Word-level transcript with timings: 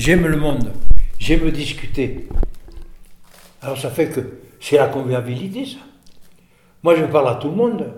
J'aime 0.00 0.26
le 0.26 0.38
monde, 0.38 0.72
j'aime 1.18 1.50
discuter. 1.50 2.26
Alors 3.60 3.76
ça 3.76 3.90
fait 3.90 4.08
que 4.08 4.38
c'est 4.58 4.78
la 4.78 4.88
convivialité, 4.88 5.66
ça. 5.66 5.76
Moi, 6.82 6.94
je 6.96 7.04
parle 7.04 7.28
à 7.28 7.34
tout 7.34 7.50
le 7.50 7.54
monde. 7.54 7.92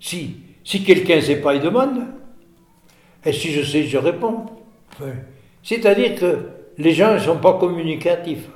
Si, 0.00 0.36
si 0.64 0.82
quelqu'un 0.82 1.16
ne 1.16 1.20
sait 1.20 1.42
pas, 1.42 1.54
il 1.54 1.60
demande. 1.60 2.06
Et 3.22 3.34
si 3.34 3.52
je 3.52 3.62
sais, 3.62 3.84
je 3.84 3.98
réponds. 3.98 4.46
C'est-à-dire 5.62 6.18
que 6.18 6.48
les 6.78 6.94
gens 6.94 7.12
ne 7.12 7.18
sont 7.18 7.36
pas 7.36 7.58
communicatifs. 7.58 8.48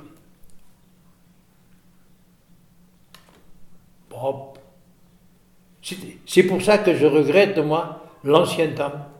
C'est 6.25 6.43
pour 6.43 6.63
ça 6.63 6.79
que 6.79 6.95
je 6.95 7.05
regrette, 7.05 7.59
moi, 7.59 8.03
l'ancien 8.23 8.69
temps. 8.69 9.16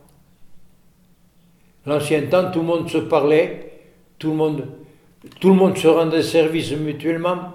L'ancien 1.87 2.23
temps, 2.23 2.51
tout 2.51 2.59
le 2.59 2.65
monde 2.65 2.89
se 2.89 2.97
parlait, 2.97 3.71
tout 4.19 4.31
le 4.31 4.35
monde, 4.35 4.65
tout 5.39 5.47
le 5.47 5.55
monde 5.55 5.77
se 5.77 5.87
rendait 5.87 6.21
service 6.21 6.73
mutuellement. 6.73 7.53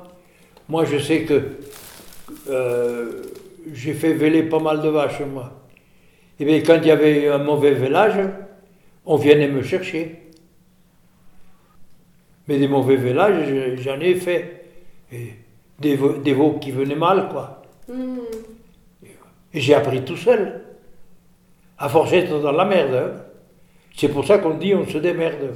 Moi, 0.71 0.87
je 0.87 0.97
sais 0.97 1.25
que 1.25 1.59
euh, 2.49 3.23
j'ai 3.75 3.93
fait 3.93 4.15
véler 4.15 4.45
pas 4.45 4.59
mal 4.59 4.81
de 4.81 4.89
vaches, 4.89 5.21
moi. 5.21 5.53
Et 6.41 6.47
bien, 6.47 6.61
quand 6.61 6.79
il 6.79 6.87
y 6.87 6.91
avait 6.91 7.29
un 7.29 7.39
mauvais 7.39 7.73
vélage, 7.73 8.27
on 9.05 9.17
venait 9.17 9.49
me 9.49 9.63
chercher. 9.63 10.31
Mais 12.49 12.59
des 12.59 12.69
mauvais 12.69 12.97
vélages, 12.97 13.53
j'en 13.83 14.01
ai 14.01 14.15
fait. 14.15 14.65
des, 15.79 15.95
veaux, 15.95 16.59
qui 16.59 16.71
venaient 16.71 16.95
mal, 16.95 17.29
quoi. 17.29 17.63
Hmm. 17.87 18.17
Et 19.53 19.61
j'ai 19.61 19.75
appris 19.75 20.03
tout 20.03 20.17
seul. 20.17 20.63
À 21.77 21.91
force 21.91 22.13
d'être 22.13 22.41
dans 22.41 22.53
la 22.53 22.65
merde. 22.65 22.95
Hein. 22.95 23.32
C'est 23.97 24.09
pour 24.09 24.27
ça 24.27 24.39
qu'on 24.39 24.55
dit 24.55 24.75
on 24.75 24.87
se 24.87 24.99
démerde. 24.99 25.55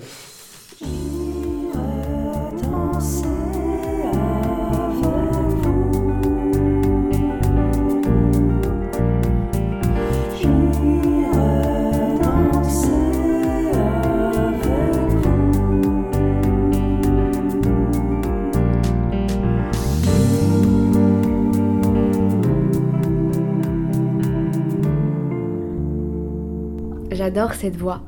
J'adore 27.10 27.54
cette 27.54 27.76
voix. 27.76 28.02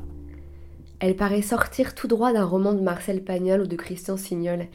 Elle 0.99 1.15
paraît 1.15 1.41
sortir 1.41 1.95
tout 1.95 2.07
droit 2.07 2.33
d'un 2.33 2.43
roman 2.43 2.73
de 2.73 2.81
Marcel 2.81 3.23
Pagnol 3.23 3.61
ou 3.61 3.67
de 3.67 3.75
Christian 3.77 4.17
Signol. 4.17 4.67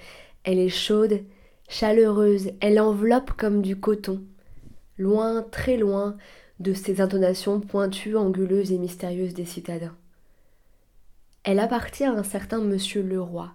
Elle 0.42 0.58
est 0.58 0.70
chaude, 0.70 1.20
chaleureuse, 1.68 2.52
elle 2.60 2.80
enveloppe 2.80 3.32
comme 3.32 3.60
du 3.60 3.76
coton. 3.76 4.22
Loin, 4.96 5.42
très 5.50 5.76
loin 5.76 6.16
de 6.60 6.72
ces 6.72 7.00
intonations 7.00 7.60
pointues, 7.60 8.16
anguleuses 8.16 8.72
et 8.72 8.78
mystérieuses 8.78 9.34
des 9.34 9.44
citadins. 9.44 9.96
Elle 11.42 11.58
appartient 11.58 12.04
à 12.04 12.12
un 12.12 12.22
certain 12.22 12.60
Monsieur 12.60 13.02
Leroy. 13.02 13.52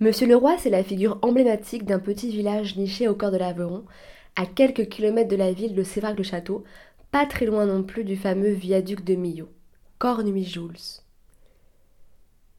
Monsieur 0.00 0.26
Leroy, 0.26 0.56
c'est 0.58 0.70
la 0.70 0.82
figure 0.82 1.18
emblématique 1.22 1.84
d'un 1.84 2.00
petit 2.00 2.28
village 2.30 2.76
niché 2.76 3.06
au 3.06 3.14
cœur 3.14 3.30
de 3.30 3.36
l'Aveyron, 3.36 3.84
à 4.34 4.46
quelques 4.46 4.88
kilomètres 4.88 5.28
de 5.28 5.36
la 5.36 5.52
ville 5.52 5.76
de 5.76 5.84
Sévrac-le-Château, 5.84 6.64
pas 7.12 7.26
très 7.26 7.46
loin 7.46 7.66
non 7.66 7.84
plus 7.84 8.02
du 8.02 8.16
fameux 8.16 8.50
viaduc 8.50 9.04
de 9.04 9.14
Millau. 9.14 9.48
Cornuit-Jules. 9.98 11.03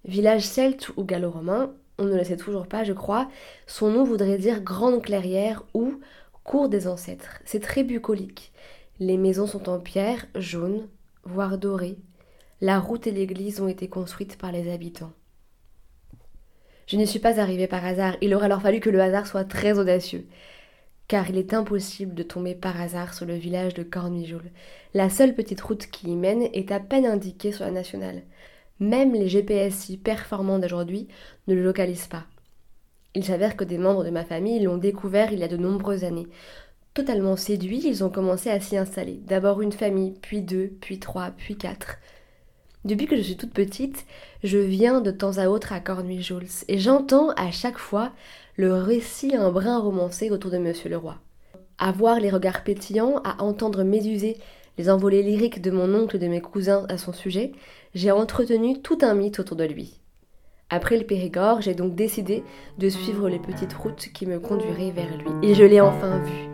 Village 0.05 0.43
celte 0.43 0.89
ou 0.97 1.03
gallo-romain, 1.03 1.73
on 1.97 2.05
ne 2.05 2.15
le 2.15 2.23
sait 2.23 2.37
toujours 2.37 2.67
pas, 2.67 2.83
je 2.83 2.93
crois, 2.93 3.29
son 3.67 3.91
nom 3.91 4.03
voudrait 4.03 4.37
dire 4.37 4.61
grande 4.61 5.01
clairière 5.01 5.63
ou 5.73 5.99
cour 6.43 6.69
des 6.69 6.87
ancêtres. 6.87 7.39
C'est 7.45 7.61
très 7.61 7.83
bucolique. 7.83 8.51
Les 8.99 9.17
maisons 9.17 9.47
sont 9.47 9.67
en 9.69 9.79
pierre, 9.79 10.25
jaune, 10.35 10.87
voire 11.23 11.57
dorée. 11.57 11.97
La 12.61 12.79
route 12.79 13.07
et 13.07 13.11
l'église 13.11 13.59
ont 13.61 13.67
été 13.67 13.87
construites 13.87 14.37
par 14.37 14.51
les 14.51 14.71
habitants. 14.71 15.13
Je 16.87 16.97
n'y 16.97 17.07
suis 17.07 17.19
pas 17.19 17.39
arrivée 17.39 17.67
par 17.67 17.83
hasard, 17.83 18.15
il 18.21 18.33
aurait 18.35 18.45
alors 18.45 18.61
fallu 18.61 18.79
que 18.79 18.91
le 18.91 19.01
hasard 19.01 19.25
soit 19.25 19.43
très 19.43 19.79
audacieux 19.79 20.27
car 21.07 21.29
il 21.29 21.37
est 21.37 21.53
impossible 21.53 22.15
de 22.15 22.23
tomber 22.23 22.55
par 22.55 22.79
hasard 22.81 23.13
sur 23.13 23.25
le 23.25 23.35
village 23.35 23.73
de 23.73 23.83
Cornujoul. 23.83 24.51
La 24.93 25.09
seule 25.09 25.35
petite 25.35 25.61
route 25.61 25.87
qui 25.87 26.09
y 26.09 26.15
mène 26.15 26.43
est 26.53 26.71
à 26.71 26.79
peine 26.79 27.05
indiquée 27.05 27.51
sur 27.51 27.65
la 27.65 27.71
nationale. 27.71 28.23
Même 28.79 29.13
les 29.13 29.29
GPS 29.29 29.73
si 29.73 29.97
performants 29.97 30.59
d'aujourd'hui 30.59 31.07
ne 31.47 31.55
le 31.55 31.63
localisent 31.63 32.07
pas. 32.07 32.25
Il 33.13 33.23
s'avère 33.23 33.55
que 33.55 33.63
des 33.63 33.77
membres 33.77 34.03
de 34.03 34.09
ma 34.09 34.25
famille 34.25 34.59
l'ont 34.59 34.77
découvert 34.77 35.31
il 35.31 35.39
y 35.39 35.43
a 35.43 35.47
de 35.47 35.55
nombreuses 35.55 36.03
années. 36.03 36.27
Totalement 36.93 37.37
séduits, 37.37 37.81
ils 37.85 38.03
ont 38.03 38.09
commencé 38.09 38.49
à 38.49 38.59
s'y 38.59 38.77
installer. 38.77 39.19
D'abord 39.25 39.61
une 39.61 39.71
famille, 39.71 40.13
puis 40.21 40.41
deux, 40.41 40.71
puis 40.81 40.99
trois, 40.99 41.31
puis 41.31 41.57
quatre. 41.57 41.97
Depuis 42.83 43.07
que 43.07 43.15
je 43.15 43.21
suis 43.21 43.37
toute 43.37 43.53
petite, 43.53 44.05
je 44.43 44.57
viens 44.57 45.01
de 45.01 45.11
temps 45.11 45.37
à 45.37 45.47
autre 45.47 45.73
à 45.73 45.79
Cornuilles-Jules 45.79 46.47
et 46.67 46.77
j'entends 46.77 47.31
à 47.31 47.51
chaque 47.51 47.79
fois 47.79 48.11
le 48.57 48.75
récit 48.75 49.35
un 49.35 49.51
brin 49.51 49.79
romancé 49.79 50.29
autour 50.29 50.51
de 50.51 50.57
Monsieur 50.57 50.89
le 50.89 50.97
Roi. 50.97 51.17
À 51.77 51.91
voir 51.91 52.19
les 52.19 52.29
regards 52.29 52.63
pétillants, 52.63 53.21
à 53.23 53.41
entendre 53.41 53.83
méduser 53.83 54.37
les 54.77 54.89
envolées 54.89 55.23
lyriques 55.23 55.61
de 55.61 55.71
mon 55.71 55.93
oncle 55.93 56.15
et 56.15 56.19
de 56.19 56.27
mes 56.27 56.41
cousins 56.41 56.85
à 56.89 56.97
son 56.97 57.13
sujet, 57.13 57.51
j'ai 57.93 58.11
entretenu 58.11 58.81
tout 58.81 58.97
un 59.01 59.13
mythe 59.13 59.39
autour 59.39 59.57
de 59.57 59.63
lui. 59.63 59.99
Après 60.69 60.97
le 60.97 61.05
Périgord, 61.05 61.61
j'ai 61.61 61.75
donc 61.75 61.95
décidé 61.95 62.43
de 62.79 62.89
suivre 62.89 63.29
les 63.29 63.39
petites 63.39 63.73
routes 63.73 64.09
qui 64.13 64.25
me 64.25 64.39
conduiraient 64.39 64.91
vers 64.91 65.15
lui. 65.17 65.29
Et 65.43 65.53
je 65.53 65.63
l'ai 65.63 65.79
enfin 65.79 66.19
vu. 66.19 66.49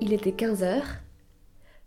Il 0.00 0.14
était 0.14 0.32
15 0.32 0.62
heures, 0.62 0.99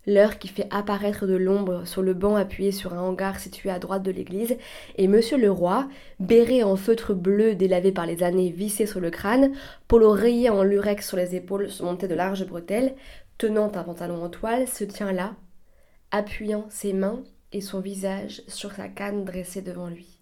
l'heure 0.06 0.38
qui 0.38 0.47
fait 0.47 0.68
apparaître 0.69 1.25
de 1.25 1.36
l'ombre 1.36 1.86
sur 1.88 2.02
le 2.02 2.14
banc 2.14 2.36
appuyé 2.36 2.72
sur 2.72 2.94
un 2.94 3.02
hangar 3.02 3.40
situé 3.40 3.69
à 3.69 3.80
droite 3.80 4.03
de 4.03 4.12
l'église, 4.12 4.58
et 4.97 5.08
Monsieur 5.08 5.38
le 5.38 5.50
Roi, 5.50 5.88
béret 6.19 6.64
en 6.64 6.75
feutre 6.75 7.14
bleu 7.14 7.56
délavé 7.56 7.91
par 7.91 8.06
les 8.06 8.24
années 8.24 8.52
vissé 8.52 8.86
sur 8.86 9.00
le 9.00 9.09
crâne, 9.09 9.53
polo 9.88 10.12
rayé 10.12 10.50
en 10.50 10.64
lurex 10.64 11.08
sur 11.08 11.18
les 11.18 11.36
épaules 11.36 11.69
surmonté 11.69 12.08
de 12.08 12.16
larges 12.16 12.46
bretelles, 12.46 12.96
tenant 13.38 13.72
un 13.75 13.84
pantalon 13.84 14.24
en 14.24 14.30
toile, 14.30 14.68
se 14.68 14.84
tient 14.84 15.12
là, 15.12 15.36
appuyant 16.12 16.66
ses 16.70 16.94
mains 16.94 17.24
et 17.52 17.62
son 17.62 17.80
visage 17.80 18.44
sur 18.47 18.74
sa 18.74 18.88
canne 18.88 19.25
dressée 19.25 19.62
devant 19.62 19.88
lui. 19.88 20.20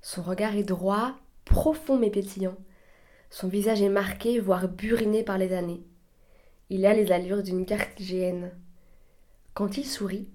Son 0.00 0.22
regard 0.22 0.54
est 0.56 0.64
droit, 0.64 1.14
profond 1.44 1.96
mais 1.96 2.10
pétillant. 2.10 2.56
Son 3.30 3.48
visage 3.48 3.82
est 3.82 3.88
marqué, 3.88 4.38
voire 4.38 4.68
buriné 4.68 5.22
par 5.22 5.38
les 5.38 5.52
années. 5.52 5.82
Il 6.70 6.86
a 6.86 6.94
les 6.94 7.12
allures 7.12 7.42
d'une 7.42 7.66
cartigéenne. 7.66 8.50
Quand 9.52 9.76
il 9.76 9.84
sourit, 9.84 10.28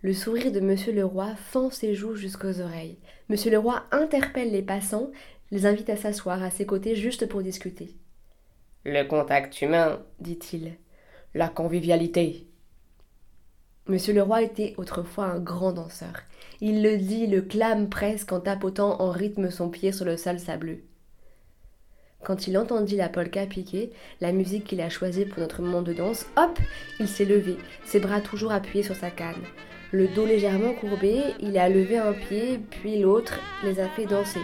le 0.00 0.12
sourire 0.12 0.52
de 0.52 0.60
Monsieur 0.60 0.92
le 0.92 1.04
Roi 1.04 1.34
fend 1.36 1.70
ses 1.70 1.94
joues 1.94 2.14
jusqu'aux 2.14 2.60
oreilles. 2.60 2.98
Monsieur 3.28 3.50
le 3.50 3.58
Roi 3.58 3.84
interpelle 3.90 4.52
les 4.52 4.62
passants, 4.62 5.10
les 5.50 5.66
invite 5.66 5.90
à 5.90 5.96
s'asseoir 5.96 6.42
à 6.42 6.50
ses 6.50 6.66
côtés 6.66 6.96
juste 6.96 7.26
pour 7.26 7.42
discuter. 7.42 7.96
Le 8.84 9.02
contact 9.04 9.62
humain, 9.62 10.02
dit-il. 10.20 10.74
La 11.34 11.48
convivialité. 11.48 12.46
Monsieur 13.86 14.14
le 14.14 14.22
Roi 14.22 14.42
était 14.42 14.74
autrefois 14.78 15.26
un 15.26 15.40
grand 15.40 15.72
danseur. 15.72 16.22
Il 16.60 16.82
le 16.82 16.96
dit, 16.96 17.26
le 17.26 17.42
clame 17.42 17.88
presque 17.88 18.32
en 18.32 18.40
tapotant 18.40 19.00
en 19.00 19.10
rythme 19.10 19.50
son 19.50 19.68
pied 19.68 19.92
sur 19.92 20.04
le 20.06 20.16
sol 20.16 20.38
sableux. 20.38 20.84
Quand 22.24 22.46
il 22.46 22.56
entendit 22.56 22.96
la 22.96 23.10
polka 23.10 23.44
piquer, 23.44 23.92
la 24.22 24.32
musique 24.32 24.64
qu'il 24.64 24.80
a 24.80 24.88
choisie 24.88 25.26
pour 25.26 25.40
notre 25.40 25.60
moment 25.60 25.82
de 25.82 25.92
danse, 25.92 26.24
hop, 26.36 26.58
il 26.98 27.06
s'est 27.06 27.26
levé, 27.26 27.58
ses 27.84 28.00
bras 28.00 28.22
toujours 28.22 28.50
appuyés 28.50 28.82
sur 28.82 28.96
sa 28.96 29.10
canne. 29.10 29.42
Le 29.92 30.08
dos 30.08 30.24
légèrement 30.24 30.72
courbé, 30.72 31.20
il 31.40 31.58
a 31.58 31.68
levé 31.68 31.98
un 31.98 32.14
pied, 32.14 32.58
puis 32.70 32.98
l'autre, 32.98 33.38
les 33.62 33.78
a 33.78 33.88
fait 33.90 34.06
danser. 34.06 34.40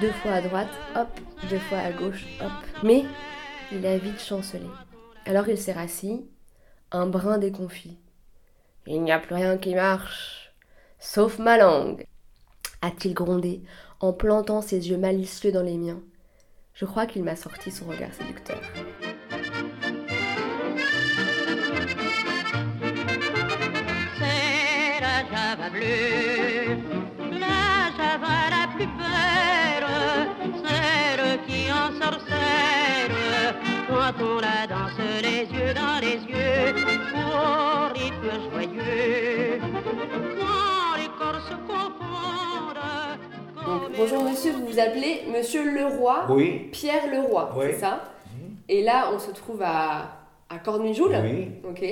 Deux 0.00 0.10
fois 0.10 0.32
à 0.32 0.40
droite, 0.40 0.68
hop, 0.96 1.08
deux 1.48 1.60
fois 1.60 1.78
à 1.78 1.92
gauche, 1.92 2.26
hop. 2.40 2.50
Mais 2.82 3.04
il 3.70 3.86
a 3.86 3.96
vite 3.96 4.20
chancelé. 4.20 4.66
Alors 5.24 5.48
il 5.48 5.56
s'est 5.56 5.72
rassis, 5.72 6.26
un 6.90 7.06
brin 7.06 7.38
déconfit. 7.38 7.96
Il 8.88 9.02
n'y 9.02 9.12
a 9.12 9.20
plus 9.20 9.36
rien 9.36 9.56
qui 9.56 9.76
marche, 9.76 10.52
sauf 10.98 11.38
ma 11.38 11.58
langue, 11.58 12.04
a-t-il 12.82 13.14
grondé, 13.14 13.62
en 14.00 14.12
plantant 14.12 14.62
ses 14.62 14.90
yeux 14.90 14.98
malicieux 14.98 15.52
dans 15.52 15.62
les 15.62 15.78
miens. 15.78 16.02
Je 16.74 16.84
crois 16.86 17.06
qu'il 17.06 17.22
m'a 17.22 17.36
sorti 17.36 17.70
son 17.70 17.84
regard 17.84 18.12
séducteur. 18.12 18.60
C'est 24.18 25.00
la 25.00 25.20
java 25.30 25.70
bleue, 25.70 26.76
la 27.30 27.92
java 27.96 28.50
la 28.50 28.66
plus 28.74 28.88
belle, 28.88 29.86
celle 30.66 31.38
qui 31.46 31.70
en 31.70 31.94
ensorcelle 31.94 33.54
quand 33.88 34.20
on 34.20 34.40
la 34.40 34.66
danse 34.66 34.98
les 35.22 35.46
yeux 35.56 35.74
dans 35.74 36.00
les 36.00 36.18
yeux, 36.28 36.74
au 37.14 37.92
rythme 37.94 38.50
joyeux. 38.50 40.23
Bonjour 43.96 44.24
monsieur, 44.24 44.52
vous 44.52 44.66
vous 44.66 44.78
appelez 44.78 45.22
Monsieur 45.32 45.64
Leroy 45.70 46.26
Oui, 46.30 46.68
Pierre 46.72 47.06
Leroy, 47.10 47.50
Oui. 47.56 47.66
c'est 47.70 47.78
ça 47.80 48.02
Et 48.68 48.82
là, 48.82 49.10
on 49.14 49.18
se 49.18 49.30
trouve 49.30 49.62
à, 49.62 50.10
à 50.48 50.58
Cornujoul, 50.58 51.14
oui. 51.22 51.48
ok 51.68 51.84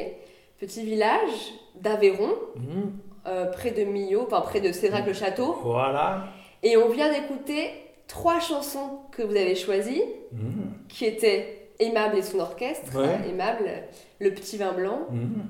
Petit 0.59 0.85
village 0.85 1.53
d'Aveyron, 1.81 2.31
Mhm. 2.57 2.93
euh, 3.27 3.47
près 3.51 3.73
de 3.73 3.85
Millau, 3.85 4.23
enfin 4.27 4.41
près 4.43 4.61
de 4.61 4.71
Sérac-le-Château. 4.73 5.57
Voilà. 5.63 6.25
Et 6.63 6.77
on 6.77 6.89
vient 6.89 7.11
d'écouter 7.13 7.71
trois 8.07 8.39
chansons 8.41 8.99
que 9.11 9.23
vous 9.23 9.35
avez 9.37 9.55
choisies, 9.57 10.03
Mhm. 10.33 10.73
qui 10.89 11.05
étaient 11.07 11.59
Aimable 11.81 12.19
et 12.19 12.23
son 12.23 12.39
orchestre, 12.39 12.97
Ouais. 12.97 13.07
hein, 13.09 13.21
Aimable, 13.29 13.69
Le 14.21 14.31
Petit 14.31 14.57
Vin 14.57 14.73
Blanc, 14.73 15.01
Mhm. 15.11 15.43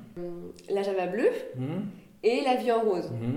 La 0.70 0.82
Java 0.82 1.06
Bleue 1.06 1.28
Mhm. 1.56 1.87
et 2.22 2.40
La 2.43 2.54
Vie 2.54 2.72
en 2.72 2.81
Rose. 2.81 3.10
Mhm. 3.10 3.34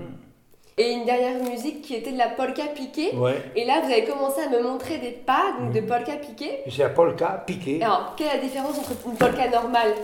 Et 0.78 0.92
une 0.92 1.06
dernière 1.06 1.42
musique 1.42 1.80
qui 1.80 1.94
était 1.94 2.12
de 2.12 2.18
la 2.18 2.28
polka 2.28 2.64
piquée. 2.74 3.14
Ouais. 3.16 3.42
Et 3.56 3.64
là, 3.64 3.80
vous 3.80 3.90
avez 3.90 4.04
commencé 4.04 4.42
à 4.42 4.50
me 4.50 4.62
montrer 4.62 4.98
des 4.98 5.10
pas 5.12 5.54
donc 5.58 5.72
de 5.72 5.80
polka 5.80 6.16
piquée. 6.16 6.60
C'est 6.70 6.82
la 6.82 6.90
polka 6.90 7.42
piquée. 7.46 7.82
Alors, 7.82 8.14
quelle 8.14 8.26
est 8.26 8.36
la 8.36 8.42
différence 8.42 8.78
entre 8.78 8.92
une 9.06 9.16
polka 9.16 9.48
normale? 9.48 9.94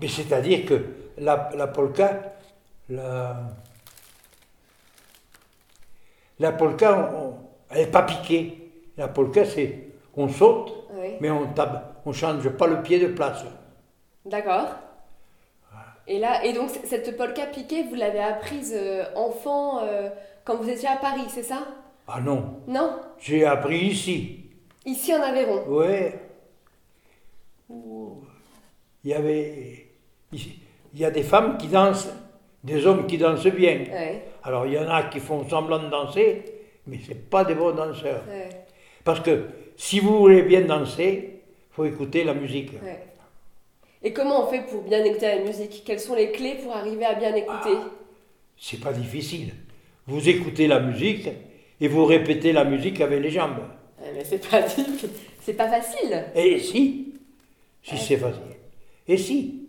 Mais 0.00 0.08
c'est-à-dire 0.08 0.66
que 0.66 0.84
la, 1.18 1.50
la 1.54 1.68
polka, 1.68 2.32
la, 2.88 3.36
la 6.40 6.50
polka, 6.52 7.12
on- 7.14 7.34
elle 7.70 7.82
n'est 7.82 7.90
pas 7.92 8.02
piquée. 8.02 8.72
La 8.96 9.06
polka, 9.06 9.44
c'est 9.44 9.86
on 10.16 10.28
saute, 10.28 10.72
Oui. 10.94 11.10
mais 11.20 11.30
on 11.30 11.46
tape, 11.52 12.00
on 12.04 12.12
change 12.12 12.48
pas 12.48 12.66
le 12.66 12.82
pied 12.82 12.98
de 12.98 13.06
place. 13.06 13.44
D'accord. 14.26 14.66
Et 16.08 16.18
là, 16.18 16.44
et 16.44 16.52
donc 16.52 16.70
cette 16.84 17.16
polka 17.16 17.46
piquée, 17.46 17.84
vous 17.88 17.94
l'avez 17.94 18.18
apprise 18.20 18.74
euh, 18.76 19.04
enfant 19.14 19.80
euh, 19.84 20.08
quand 20.44 20.56
vous 20.56 20.68
étiez 20.68 20.88
à 20.88 20.96
Paris, 20.96 21.22
c'est 21.28 21.42
ça? 21.44 21.66
Ah 22.08 22.20
non, 22.20 22.56
Non? 22.66 22.96
J'ai 23.18 23.44
appris 23.44 23.78
ici. 23.86 24.40
Ici 24.84 25.14
en 25.14 25.22
Aveyron? 25.22 25.64
Ouais. 25.68 26.18
Il 29.04 29.10
y 29.10 29.14
avait, 29.14 29.86
il 30.32 30.40
y 31.00 31.04
a 31.04 31.10
des 31.10 31.22
femmes 31.22 31.56
qui 31.56 31.68
dansent, 31.68 32.08
des 32.62 32.84
hommes 32.86 33.06
qui 33.06 33.18
dansent 33.18 33.46
bien. 33.46 33.78
Ouais, 33.90 34.22
Alors 34.42 34.66
il 34.66 34.74
y 34.74 34.78
en 34.78 34.88
a 34.88 35.04
qui 35.04 35.20
font 35.20 35.48
semblant 35.48 35.78
de 35.78 35.88
danser, 35.88 36.42
mais 36.86 36.98
c'est 37.06 37.30
pas 37.30 37.44
des 37.44 37.54
bons 37.54 37.72
danseurs. 37.72 38.22
ouais, 38.28 38.48
Parce 39.04 39.20
que 39.20 39.46
si 39.76 40.00
vous 40.00 40.18
voulez 40.18 40.42
bien 40.42 40.62
danser, 40.62 41.40
faut 41.70 41.84
écouter 41.84 42.24
la 42.24 42.34
musique. 42.34 42.72
ouais. 42.82 43.06
Et 44.04 44.12
comment 44.12 44.44
on 44.44 44.50
fait 44.50 44.62
pour 44.62 44.82
bien 44.82 45.04
écouter 45.04 45.26
la 45.26 45.38
musique? 45.44 45.82
Quelles 45.84 46.00
sont 46.00 46.14
les 46.14 46.32
clés 46.32 46.56
pour 46.62 46.74
arriver 46.74 47.04
à 47.04 47.14
bien 47.14 47.34
écouter? 47.34 47.76
C'est 48.56 48.80
pas 48.80 48.92
difficile. 48.92 49.52
Vous 50.06 50.28
écoutez 50.28 50.66
la 50.66 50.80
musique 50.80 51.28
et 51.80 51.88
vous 51.88 52.04
répétez 52.04 52.52
la 52.52 52.64
musique 52.64 53.00
avec 53.00 53.20
les 53.22 53.30
jambes. 53.30 53.58
Ouais, 54.00 54.12
Mais 54.14 54.24
c'est 54.24 54.48
pas 54.48 54.62
difficile. 54.62 55.10
C'est 55.40 55.54
pas 55.54 55.68
facile. 55.68 56.24
Et 56.34 56.58
si 56.58 57.14
Si 57.82 57.96
c'est 57.98 58.16
facile. 58.16 58.42
Et 59.06 59.16
si 59.16 59.68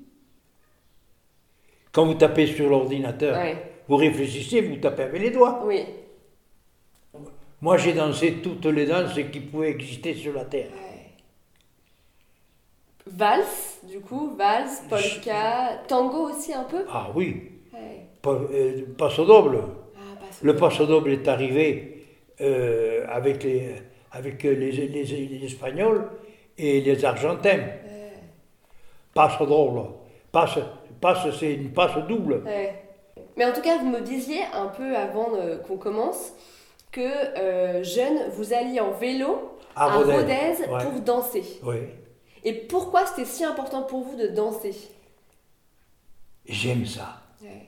Quand 1.92 2.06
vous 2.06 2.16
tapez 2.16 2.48
sur 2.48 2.70
l'ordinateur, 2.70 3.38
Ouais. 3.38 3.56
vous 3.88 3.96
réfléchissez, 3.98 4.62
vous 4.62 4.78
tapez 4.78 5.04
avec 5.04 5.22
les 5.22 5.30
doigts. 5.32 5.62
Oui. 5.66 5.84
Moi, 7.62 7.78
j'ai 7.78 7.94
dansé 7.94 8.34
toutes 8.44 8.66
les 8.66 8.86
danses 8.86 9.14
qui 9.32 9.40
pouvaient 9.40 9.70
exister 9.72 10.14
sur 10.16 10.34
la 10.34 10.44
terre. 10.46 10.70
Valse, 13.06 13.73
du 13.88 14.00
coup, 14.00 14.36
valse, 14.38 14.84
polka, 14.90 15.82
tango 15.88 16.30
aussi 16.30 16.54
un 16.54 16.64
peu 16.64 16.86
Ah 16.92 17.08
oui, 17.16 17.52
Ouais. 17.74 18.08
euh, 18.26 18.82
passo 18.98 19.26
doble. 19.26 19.60
Ah, 19.96 20.00
Le 20.42 20.56
passo 20.56 20.86
doble 20.86 21.12
est 21.12 21.28
arrivé 21.28 22.06
euh, 22.42 23.06
avec, 23.10 23.44
les, 23.44 23.76
avec 24.12 24.44
les, 24.44 24.56
les- 24.56 24.88
les 24.88 25.46
Espagnols 25.46 26.10
et 26.58 26.82
les 26.82 27.06
Argentins. 27.06 27.60
Passo 29.14 29.46
doble. 29.46 29.82
Passe, 30.32 30.58
passe 31.00 31.28
c'est 31.40 31.54
une 31.54 31.72
passe 31.72 31.98
double. 32.08 32.42
Ouais. 32.46 32.74
Mais 33.38 33.46
en 33.46 33.52
tout 33.54 33.62
cas, 33.62 33.78
vous 33.80 33.90
me 33.90 34.02
disiez 34.02 34.40
un 34.54 34.68
peu 34.68 34.96
avant 34.96 35.30
euh, 35.36 35.58
qu'on 35.58 35.78
commence 35.78 36.34
que 36.92 37.02
euh, 37.02 37.84
jeune, 37.84 38.18
vous 38.36 38.54
alliez 38.54 38.80
en 38.80 38.92
vélo 38.92 39.52
À 39.76 39.86
à 39.86 39.98
Rodez. 39.98 40.14
Rodez 40.14 40.72
Ouais. 40.72 40.84
pour 40.84 41.02
danser. 41.02 41.44
Oui. 41.64 41.76
Et 42.44 42.54
pourquoi 42.54 43.06
c'était 43.06 43.26
si 43.26 43.44
important 43.44 43.84
pour 43.84 44.02
vous 44.04 44.18
de 44.18 44.28
danser 44.28 44.76
J'aime 46.46 46.86
ça. 46.86 47.22
Ouais. 47.42 47.68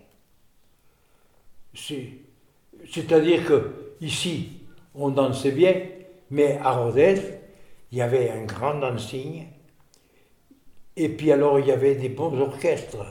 C'est-à-dire 2.92 3.46
que 3.46 3.96
ici, 4.02 4.50
on 4.94 5.10
dansait 5.10 5.52
bien, 5.52 5.76
mais 6.30 6.58
à 6.62 6.72
Rodez, 6.72 7.22
il 7.92 7.98
y 7.98 8.02
avait 8.02 8.30
un 8.30 8.44
grand 8.44 8.76
dancing. 8.76 9.46
Et 10.98 11.10
puis 11.10 11.32
alors, 11.32 11.60
il 11.60 11.68
y 11.68 11.72
avait 11.72 11.96
des 11.96 12.10
bons 12.10 12.38
orchestres. 12.40 13.06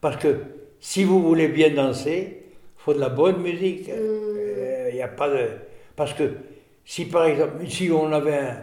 Parce 0.00 0.16
que 0.16 0.42
si 0.80 1.04
vous 1.04 1.22
voulez 1.22 1.48
bien 1.48 1.70
danser, 1.70 2.42
il 2.42 2.82
faut 2.82 2.94
de 2.94 3.00
la 3.00 3.08
bonne 3.08 3.40
musique. 3.42 3.88
Euh, 3.88 4.90
a 5.02 5.08
pas 5.08 5.28
de... 5.28 5.48
Parce 5.96 6.12
que 6.14 6.36
si 6.84 7.06
par 7.06 7.24
exemple, 7.24 7.64
ici 7.64 7.90
on 7.90 8.12
avait 8.12 8.38
un, 8.38 8.56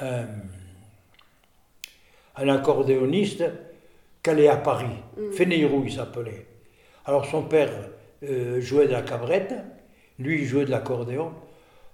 un, 0.00 0.26
un 2.40 2.48
accordéoniste 2.48 3.44
allait 4.26 4.48
à 4.48 4.56
Paris, 4.56 4.86
Fénéroux 5.32 5.82
il 5.86 5.92
s'appelait. 5.92 6.46
Alors 7.04 7.24
son 7.26 7.42
père 7.42 7.70
euh, 8.22 8.60
jouait 8.60 8.86
de 8.86 8.92
la 8.92 9.02
cabrette, 9.02 9.54
lui 10.18 10.40
il 10.42 10.46
jouait 10.46 10.64
de 10.64 10.70
l'accordéon, 10.70 11.32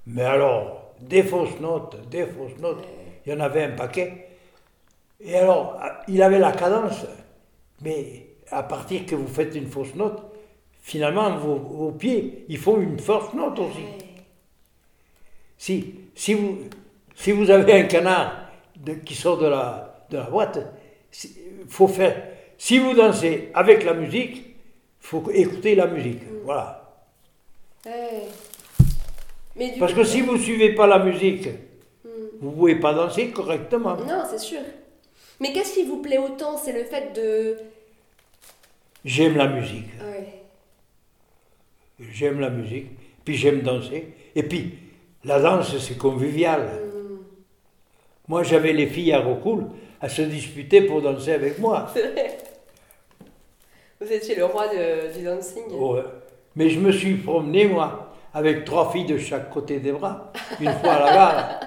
mais 0.06 0.22
alors 0.24 0.92
des 1.00 1.22
fausses 1.22 1.60
notes, 1.60 2.08
des 2.08 2.26
fausses 2.26 2.58
notes, 2.60 2.84
il 3.24 3.32
y 3.32 3.36
en 3.36 3.40
avait 3.40 3.64
un 3.64 3.70
paquet. 3.70 4.28
Et 5.20 5.34
alors, 5.36 5.78
il 6.08 6.22
avait 6.22 6.38
la 6.38 6.52
cadence, 6.52 7.06
mais 7.82 8.26
à 8.50 8.62
partir 8.62 9.06
que 9.06 9.14
vous 9.14 9.26
faites 9.28 9.54
une 9.54 9.66
fausse 9.66 9.94
note, 9.94 10.22
finalement, 10.82 11.36
vos, 11.38 11.56
vos 11.56 11.92
pieds, 11.92 12.44
ils 12.48 12.58
font 12.58 12.80
une 12.80 12.98
fausse 12.98 13.32
note 13.34 13.58
aussi. 13.58 13.84
Si, 15.58 15.94
si, 16.14 16.34
vous, 16.34 16.58
si 17.14 17.32
vous 17.32 17.50
avez 17.50 17.72
un 17.72 17.84
canard 17.84 18.50
de- 18.76 18.94
qui 18.94 19.14
sort 19.14 19.38
de 19.38 19.46
la, 19.46 19.95
de 20.10 20.16
la 20.18 20.24
boîte, 20.24 20.58
faut 21.68 21.88
faire. 21.88 22.22
Si 22.58 22.78
vous 22.78 22.94
dansez 22.94 23.50
avec 23.54 23.84
la 23.84 23.94
musique, 23.94 24.36
il 24.36 24.52
faut 25.00 25.22
écouter 25.30 25.74
la 25.74 25.86
musique. 25.86 26.22
Voilà. 26.44 26.94
Ouais. 27.84 28.22
Mais 29.56 29.70
du 29.72 29.78
Parce 29.78 29.92
coup- 29.92 30.00
que 30.00 30.04
si 30.06 30.20
vous 30.22 30.34
ne 30.36 30.38
suivez 30.42 30.74
pas 30.74 30.86
la 30.86 30.98
musique, 30.98 31.48
vous 32.40 32.50
ne 32.50 32.54
pouvez 32.54 32.76
pas 32.76 32.92
danser 32.94 33.30
correctement. 33.30 33.96
Non, 33.96 34.22
c'est 34.28 34.38
sûr. 34.38 34.60
Mais 35.40 35.52
qu'est-ce 35.52 35.74
qui 35.74 35.84
vous 35.84 36.00
plaît 36.02 36.18
autant 36.18 36.56
C'est 36.56 36.72
le 36.72 36.84
fait 36.84 37.12
de. 37.14 37.56
J'aime 39.04 39.36
la 39.36 39.46
musique. 39.46 39.86
Ouais. 40.02 40.42
J'aime 42.00 42.40
la 42.40 42.50
musique, 42.50 42.88
puis 43.24 43.34
j'aime 43.36 43.60
danser. 43.62 44.08
Et 44.34 44.42
puis, 44.42 44.74
la 45.24 45.40
danse, 45.40 45.76
c'est 45.78 45.96
convivial. 45.96 46.68
Moi, 48.28 48.42
j'avais 48.42 48.72
les 48.72 48.86
filles 48.86 49.12
à 49.12 49.20
Rocoul 49.20 49.66
à 50.00 50.08
se 50.08 50.22
disputer 50.22 50.82
pour 50.82 51.02
danser 51.02 51.32
avec 51.32 51.58
moi. 51.58 51.86
Vous 54.00 54.12
étiez 54.12 54.34
le 54.36 54.44
roi 54.44 54.68
de- 54.68 55.16
du 55.16 55.24
dancing. 55.24 55.64
Ouais. 55.72 56.02
Mais 56.54 56.68
je 56.68 56.78
me 56.80 56.92
suis 56.92 57.14
promené, 57.14 57.66
moi, 57.66 58.12
avec 58.34 58.64
trois 58.64 58.90
filles 58.90 59.06
de 59.06 59.18
chaque 59.18 59.50
côté 59.50 59.80
des 59.80 59.92
bras. 59.92 60.32
Une 60.60 60.70
fois 60.72 60.92
à 60.92 61.00
la 61.06 61.12
gare. 61.12 61.60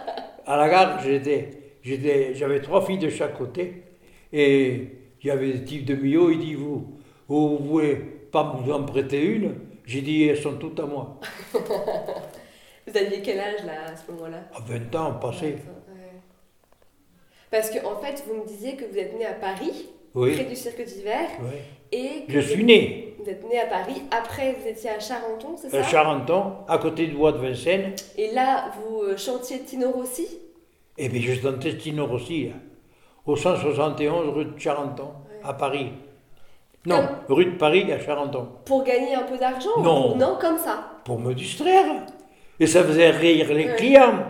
À 0.45 0.57
la 0.57 0.69
gare, 0.69 0.99
j'étais, 1.03 1.49
j'étais, 1.83 2.33
j'avais 2.35 2.61
trois 2.61 2.85
filles 2.85 2.97
de 2.99 3.09
chaque 3.09 3.37
côté. 3.37 3.83
Et 4.31 4.87
il 5.21 5.27
y 5.27 5.31
avait 5.31 5.53
des 5.53 5.63
types 5.63 5.85
de 5.85 5.95
Millau, 5.95 6.29
il 6.31 6.39
dit, 6.39 6.53
vous, 6.55 6.97
vous 7.27 7.57
pouvez 7.57 7.95
pas 7.95 8.55
vous 8.63 8.71
en 8.71 8.83
prêter 8.83 9.21
une? 9.23 9.55
J'ai 9.85 10.01
dit, 10.01 10.27
elles 10.27 10.37
sont 10.37 10.53
toutes 10.53 10.79
à 10.79 10.85
moi. 10.85 11.19
Vous 12.87 12.97
aviez 12.97 13.21
quel 13.21 13.39
âge 13.39 13.63
là 13.65 13.91
à 13.91 13.95
ce 13.95 14.11
moment-là? 14.11 14.37
À 14.55 14.59
20 14.61 14.95
ans 14.95 15.13
passé. 15.13 15.57
Parce 17.51 17.69
que 17.69 17.79
en 17.85 17.95
fait, 17.99 18.23
vous 18.27 18.35
me 18.41 18.45
disiez 18.47 18.75
que 18.75 18.85
vous 18.85 18.97
êtes 18.97 19.17
né 19.17 19.25
à 19.25 19.33
Paris, 19.33 19.89
près 20.13 20.43
du 20.45 20.55
cirque 20.55 20.83
d'hiver, 20.83 21.27
oui. 21.41 21.57
et 21.91 22.25
que 22.25 22.33
Je 22.33 22.39
suis 22.39 22.63
né 22.63 23.15
Vous 23.19 23.29
êtes 23.29 23.43
né 23.49 23.59
à 23.59 23.65
Paris. 23.65 24.01
Après, 24.11 24.55
vous 24.59 24.67
étiez 24.67 24.89
à 24.91 24.99
Charenton, 24.99 25.55
c'est 25.57 25.67
à 25.75 25.83
ça? 25.83 25.89
Charenton, 25.89 26.53
à 26.67 26.77
côté 26.77 27.07
de 27.07 27.15
Bois 27.15 27.31
de 27.31 27.37
Vincennes. 27.39 27.93
Et 28.17 28.31
là, 28.31 28.71
vous 28.77 29.01
euh, 29.01 29.17
chantiez 29.17 29.59
Tino 29.59 29.91
Rossi? 29.91 30.27
Et 30.97 31.09
bien, 31.09 31.21
je 31.33 31.41
dansais 31.41 31.77
Tino 31.77 32.05
Rossi, 32.05 32.45
là, 32.49 32.53
au 33.25 33.35
171 33.35 34.29
rue 34.29 34.45
de 34.45 34.59
Charenton, 34.59 35.09
à 35.43 35.53
Paris. 35.53 35.91
Non, 36.85 37.03
rue 37.27 37.45
de 37.45 37.57
Paris 37.57 37.91
à 37.91 37.99
Charenton. 37.99 38.47
Pour 38.65 38.83
gagner 38.83 39.13
un 39.15 39.23
peu 39.23 39.37
d'argent? 39.37 39.81
Non. 39.81 40.15
Non, 40.15 40.37
comme 40.39 40.57
ça. 40.57 40.91
pour 41.03 41.19
me 41.19 41.33
distraire. 41.33 41.85
Et 42.59 42.67
ça 42.67 42.83
faisait 42.83 43.09
rire 43.11 43.53
les 43.53 43.65
Ouais. 43.67 43.75
clients. 43.75 44.23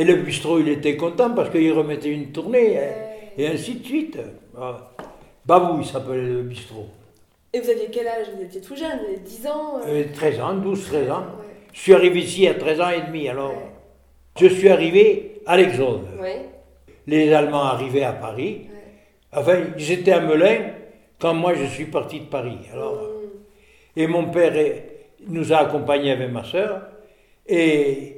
Et 0.00 0.04
le 0.04 0.14
bistrot, 0.14 0.60
il 0.60 0.68
était 0.70 0.96
content 0.96 1.34
parce 1.34 1.50
qu'il 1.50 1.70
remettait 1.74 2.08
une 2.08 2.32
tournée, 2.32 2.78
hein, 2.78 2.90
et 3.36 3.48
ainsi 3.48 3.74
de 3.74 3.84
suite. 3.84 4.18
Ah. 4.58 4.92
Babou, 5.44 5.82
il 5.82 5.86
s'appelait 5.86 6.22
le 6.22 6.40
bistrot. 6.40 6.86
Et 7.52 7.60
vous 7.60 7.68
aviez 7.68 7.88
quel 7.92 8.08
âge? 8.08 8.28
Vous 8.34 8.42
étiez 8.42 8.62
tout 8.62 8.74
jeune, 8.74 8.98
vous 8.98 9.04
aviez 9.04 9.18
10 9.18 9.46
ans 9.48 9.78
euh? 9.86 10.04
Euh, 10.04 10.04
13 10.14 10.40
ans, 10.40 10.54
12, 10.54 10.86
13 10.86 11.10
ans. 11.10 11.18
Ouais. 11.18 11.44
Je 11.74 11.80
suis 11.80 11.92
arrivé 11.92 12.20
ici 12.20 12.48
à 12.48 12.54
13 12.54 12.80
ans 12.80 12.88
et 12.88 13.02
demi, 13.02 13.28
alors 13.28 13.52
je 14.40 14.46
suis 14.46 14.70
arrivé 14.70 15.42
à 15.44 15.58
l'Exode. 15.58 16.06
Ouais. 16.18 16.46
Les 17.06 17.30
Allemands 17.34 17.64
arrivaient 17.64 18.04
à 18.04 18.14
Paris. 18.14 18.68
Enfin, 19.34 19.58
ils 19.76 19.92
étaient 19.92 20.12
à 20.12 20.20
Melun 20.20 20.60
quand 21.18 21.34
moi 21.34 21.52
je 21.52 21.66
suis 21.66 21.84
parti 21.84 22.20
de 22.20 22.24
Paris. 22.24 22.56
Alors, 22.72 23.06
et 23.94 24.06
mon 24.06 24.30
père 24.30 24.54
nous 25.28 25.52
a 25.52 25.58
accompagnés 25.58 26.12
avec 26.12 26.30
ma 26.30 26.42
soeur. 26.42 26.84
Et 27.46 28.16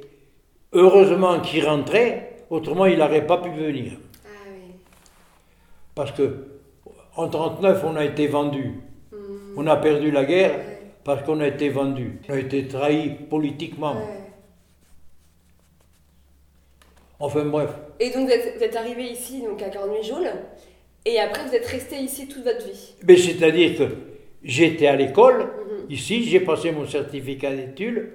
heureusement 0.73 1.39
qu'il 1.39 1.65
rentrait, 1.65 2.37
autrement 2.49 2.85
il 2.85 2.97
n'aurait 2.97 3.25
pas 3.25 3.37
pu 3.37 3.49
venir. 3.49 3.93
Ah 4.25 4.29
oui. 4.51 4.73
Parce 5.95 6.11
que 6.11 6.47
en 7.15 7.27
39, 7.27 7.83
on 7.85 7.95
a 7.95 8.05
été 8.05 8.27
vendu. 8.27 8.79
On 9.55 9.67
a 9.67 9.75
perdu 9.77 10.09
la 10.09 10.25
guerre 10.25 10.59
parce 11.03 11.23
qu'on 11.23 11.39
a 11.39 11.47
été 11.47 11.69
vendu. 11.69 12.19
On 12.27 12.33
a 12.33 12.39
été 12.39 12.67
trahi 12.67 13.09
politiquement. 13.29 13.93
Ouais. 13.93 14.23
Enfin 17.19 17.45
bref. 17.45 17.69
Et 17.99 18.09
donc 18.09 18.27
vous 18.27 18.33
êtes, 18.33 18.57
vous 18.57 18.63
êtes 18.63 18.75
arrivé 18.75 19.03
ici 19.03 19.43
donc 19.43 19.61
à 19.61 19.69
Cornuit-Jaune, 19.69 20.27
et 21.05 21.19
après 21.19 21.47
vous 21.47 21.53
êtes 21.55 21.67
resté 21.67 21.97
ici 21.97 22.27
toute 22.27 22.43
votre 22.43 22.65
vie. 22.65 22.95
Mais 23.07 23.15
c'est-à-dire 23.15 23.77
que 23.77 23.83
j'étais 24.43 24.87
à 24.87 24.95
l'école, 24.95 25.47
ici, 25.89 26.23
j'ai 26.23 26.39
passé 26.39 26.71
mon 26.71 26.87
certificat 26.87 27.55
d'études, 27.55 28.09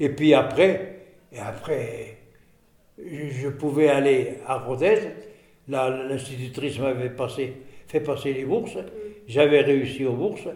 et 0.00 0.08
puis 0.08 0.32
après, 0.34 0.99
et 1.32 1.38
après, 1.38 2.16
je, 2.98 3.48
pouvais 3.48 3.88
aller 3.88 4.38
à 4.46 4.58
Rodez. 4.58 4.98
Là, 5.68 5.88
l'institutrice 6.08 6.78
m'avait 6.78 7.10
passé, 7.10 7.52
fait 7.86 8.00
passer 8.00 8.32
les 8.32 8.44
bourses. 8.44 8.76
J'avais 9.26 9.60
réussi 9.60 10.04
aux 10.04 10.14
bourses. 10.14 10.48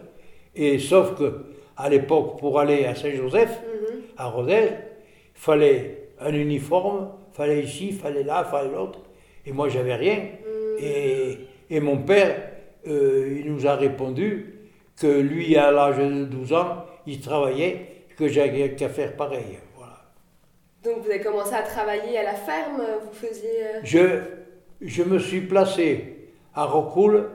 Et 0.55 0.79
sauf 0.79 1.17
que, 1.17 1.45
à 1.77 1.89
l'époque, 1.89 2.39
pour 2.39 2.59
aller 2.59 2.85
à 2.85 2.95
Saint-Joseph, 2.95 3.61
à 4.17 4.27
Rodez, 4.27 4.69
il 5.35 5.39
fallait 5.39 6.09
un 6.19 6.33
uniforme, 6.33 7.09
fallait 7.33 7.63
ici, 7.63 7.91
fallait 7.91 8.23
là, 8.23 8.43
fallait 8.43 8.71
l'autre. 8.71 8.99
Et 9.45 9.51
moi, 9.51 9.69
j'avais 9.69 9.95
rien. 9.95 10.19
Et, 10.79 11.37
et 11.69 11.79
mon 11.79 11.97
père, 11.99 12.51
euh, 12.87 13.41
il 13.43 13.51
nous 13.51 13.65
a 13.65 13.75
répondu 13.75 14.53
que 14.99 15.07
lui, 15.07 15.55
à 15.57 15.71
l'âge 15.71 15.97
de 15.97 16.25
12 16.25 16.53
ans, 16.53 16.85
il 17.07 17.19
travaillait, 17.19 17.87
que 18.17 18.27
j'avais 18.27 18.75
qu'à 18.75 18.89
faire 18.89 19.15
pareil. 19.15 19.59
Donc 20.85 21.03
vous 21.03 21.09
avez 21.09 21.21
commencé 21.21 21.53
à 21.53 21.63
travailler 21.63 22.17
à 22.19 22.23
la 22.23 22.33
ferme, 22.35 22.81
vous 23.03 23.13
faisiez... 23.13 23.63
euh, 23.63 23.79
Je, 23.83 24.21
je 24.81 25.03
me 25.03 25.17
suis 25.19 25.41
placé 25.41 26.29
à 26.53 26.65
Rocoul 26.65 27.29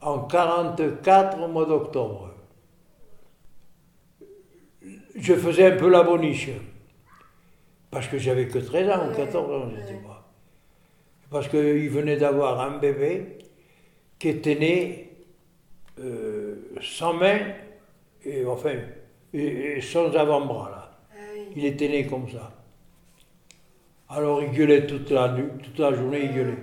en 0.00 0.20
44 0.20 1.40
au 1.42 1.48
mois 1.48 1.66
d'octobre. 1.66 2.30
Je 5.16 5.34
faisais 5.34 5.66
un 5.72 5.76
peu 5.76 5.88
la 5.88 6.02
boniche. 6.02 6.48
Parce 7.90 8.08
que 8.08 8.18
j'avais 8.18 8.48
que 8.48 8.58
13 8.58 8.88
ans 8.90 9.08
ou 9.10 9.14
14 9.14 9.52
ans, 9.52 9.70
je 9.70 9.80
ne 9.80 9.86
sais 9.86 10.02
pas. 10.02 10.24
Parce 11.30 11.48
qu'il 11.48 11.88
venait 11.90 12.16
d'avoir 12.16 12.60
un 12.60 12.78
bébé 12.78 13.38
qui 14.18 14.28
était 14.30 14.56
né 14.56 15.10
euh, 16.00 16.56
sans 16.80 17.12
main 17.14 17.38
et 18.24 18.44
enfin 18.44 18.72
et- 19.32 19.76
et 19.76 19.80
sans 19.80 20.12
avant-bras. 20.16 20.70
là. 20.70 20.90
Ah 21.12 21.16
oui. 21.34 21.40
Il 21.56 21.64
était 21.64 21.88
né 21.88 22.06
comme 22.06 22.28
ça. 22.28 22.52
Alors 24.16 24.42
il 24.42 24.50
gueulait 24.50 24.86
toute 24.86 25.10
la, 25.10 25.32
nuit, 25.32 25.44
toute 25.62 25.78
la 25.78 25.92
journée, 25.92 26.20
il 26.24 26.32
gueulait. 26.34 26.58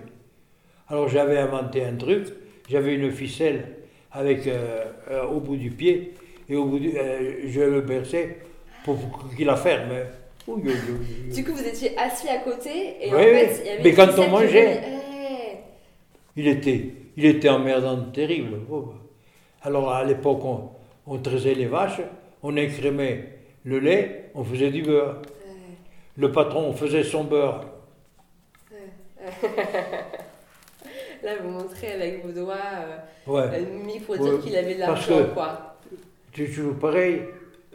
Alors 0.88 1.08
j'avais 1.10 1.38
inventé 1.38 1.84
un 1.84 1.96
truc, 1.96 2.28
j'avais 2.70 2.96
une 2.96 3.12
ficelle 3.12 3.66
avec 4.12 4.48
euh, 4.48 4.86
euh, 5.10 5.24
au 5.26 5.40
bout 5.40 5.56
du 5.58 5.72
pied, 5.72 6.14
et 6.50 6.56
au 6.56 6.66
bout 6.66 6.80
du, 6.80 6.98
euh, 6.98 7.42
je 7.48 7.62
le 7.62 7.82
berçais 7.82 8.38
pour 8.84 8.98
qu'il 9.36 9.48
la 9.48 9.56
ferme. 9.56 9.90
hein. 9.92 10.06
Du 11.34 11.44
coup 11.44 11.54
vous 11.54 11.64
étiez 11.68 11.98
assis 11.98 12.28
à 12.30 12.40
côté, 12.40 12.96
et 13.02 13.14
en 13.14 13.18
fait 13.18 13.60
il 13.62 13.68
y 13.68 13.70
avait 13.70 13.84
Mais 13.84 13.90
une 13.90 13.96
quand 13.96 14.04
on 14.04 14.08
ficelle 14.08 14.26
qui 14.26 14.32
mangeait. 14.32 14.66
venait- 14.76 14.82
Eh. 14.88 15.58
Il 16.38 16.48
était, 16.48 16.86
il 17.18 17.26
était 17.26 17.50
emmerdant, 17.50 17.98
terrible. 18.14 18.58
Alors 19.64 19.92
à 19.92 20.04
l'époque, 20.04 20.44
on, 20.44 20.70
on 21.06 21.18
traisait 21.20 21.54
les 21.54 21.66
vaches, 21.68 22.02
on 22.44 22.56
écrémait 22.56 23.26
le 23.66 23.80
lait, 23.80 24.30
on 24.36 24.44
faisait 24.44 24.72
du 24.72 24.82
beurre. 24.82 25.22
Le 26.22 26.32
patron 26.32 26.72
faisait 26.74 27.04
son 27.04 27.24
beurre. 27.24 27.66
Là 31.24 31.32
vous 31.42 31.50
montrez 31.50 31.94
avec 31.94 32.24
vos 32.24 32.32
doigts 32.32 32.56
euh, 32.56 32.98
Ouais. 33.26 34.00
pour 34.06 34.20
Ouais, 34.20 34.20
dire 34.20 34.40
qu'il 34.42 34.56
avait 34.56 34.76
de 34.76 34.80
l'argent 34.82 35.18
quoi. 35.34 35.78
C'est 36.36 36.46
toujours 36.46 36.76
pareil. 36.76 37.24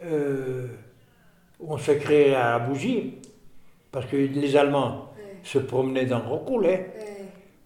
euh, 0.03 0.67
on 1.59 1.77
se 1.77 1.91
créait 1.91 2.35
à 2.35 2.51
la 2.51 2.59
bougie, 2.59 3.15
parce 3.91 4.05
que 4.05 4.15
les 4.15 4.55
Allemands 4.55 5.09
Ouais. 5.17 5.35
se 5.43 5.57
promenaient 5.59 6.05
dans 6.05 6.19
Rocoul. 6.21 6.67
hein. 6.67 6.77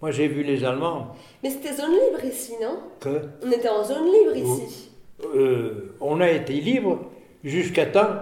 Moi, 0.02 0.10
j'ai 0.10 0.28
vu 0.30 0.42
les 0.42 0.64
Allemands 0.64 1.16
Mais 1.44 1.52
c'était 1.52 1.74
zone 1.74 1.92
libre 1.92 2.26
ici, 2.26 2.54
non? 2.60 2.80
Que? 3.00 3.22
On 3.46 3.52
était 3.52 3.70
en 3.70 3.84
zone 3.84 4.06
libre 4.12 4.36
ici. 4.36 4.90
euh, 5.36 5.94
on 6.02 6.20
a 6.22 6.30
été 6.32 6.54
libre 6.54 7.02
jusqu'à 7.44 7.86
temps 7.86 8.14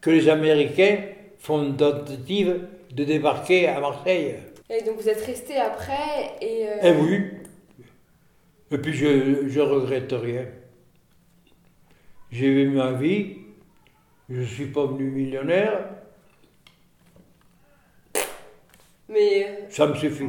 que 0.00 0.10
les 0.10 0.28
Américains 0.28 0.98
font 1.40 1.64
une 1.64 1.76
tentative 1.76 2.68
de 2.92 3.04
débarquer 3.04 3.66
à 3.66 3.80
Marseille. 3.80 4.36
Et 4.68 4.82
donc 4.84 4.98
vous 5.00 5.08
êtes 5.08 5.24
resté 5.24 5.56
après 5.56 6.36
et... 6.40 6.68
euh, 6.68 6.76
Eh 6.82 6.92
oui. 6.92 7.22
Et 8.70 8.78
puis 8.78 8.92
je, 8.92 9.48
je 9.48 9.60
regrette 9.60 10.12
rien. 10.12 10.46
J'ai 12.30 12.46
eu 12.46 12.68
ma 12.68 12.92
vie, 12.92 13.38
je 14.28 14.40
ne 14.40 14.44
suis 14.46 14.66
pas 14.66 14.86
venu 14.86 15.10
millionnaire, 15.10 15.88
Mais 19.08 19.44
euh, 19.44 19.66
ça 19.70 19.88
me 19.88 19.94
suffit. 19.96 20.28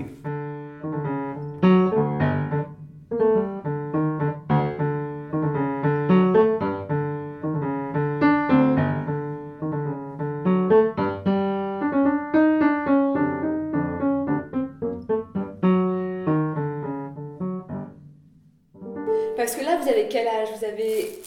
Avez... 20.71 21.21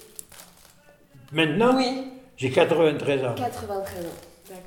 Maintenant, 1.33 1.77
Oui, 1.77 2.13
j'ai 2.37 2.51
93 2.51 3.25
ans. 3.25 3.35
93 3.37 4.05
ans. 4.05 4.09
D'accord. 4.49 4.61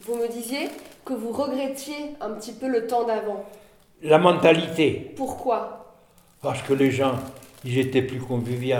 Vous 0.00 0.16
me 0.16 0.28
disiez 0.28 0.68
que 1.04 1.12
vous 1.12 1.32
regrettiez 1.32 2.16
un 2.20 2.30
petit 2.30 2.52
peu 2.52 2.68
le 2.68 2.86
temps 2.86 3.04
d'avant. 3.04 3.44
La 4.02 4.18
mentalité, 4.18 5.12
Pourquoi? 5.16 5.96
Parce 6.40 6.62
que 6.62 6.72
les 6.72 6.90
gens, 6.90 7.16
ils 7.64 7.78
étaient 7.78 8.02
plus 8.02 8.20
conviviaux. 8.20 8.76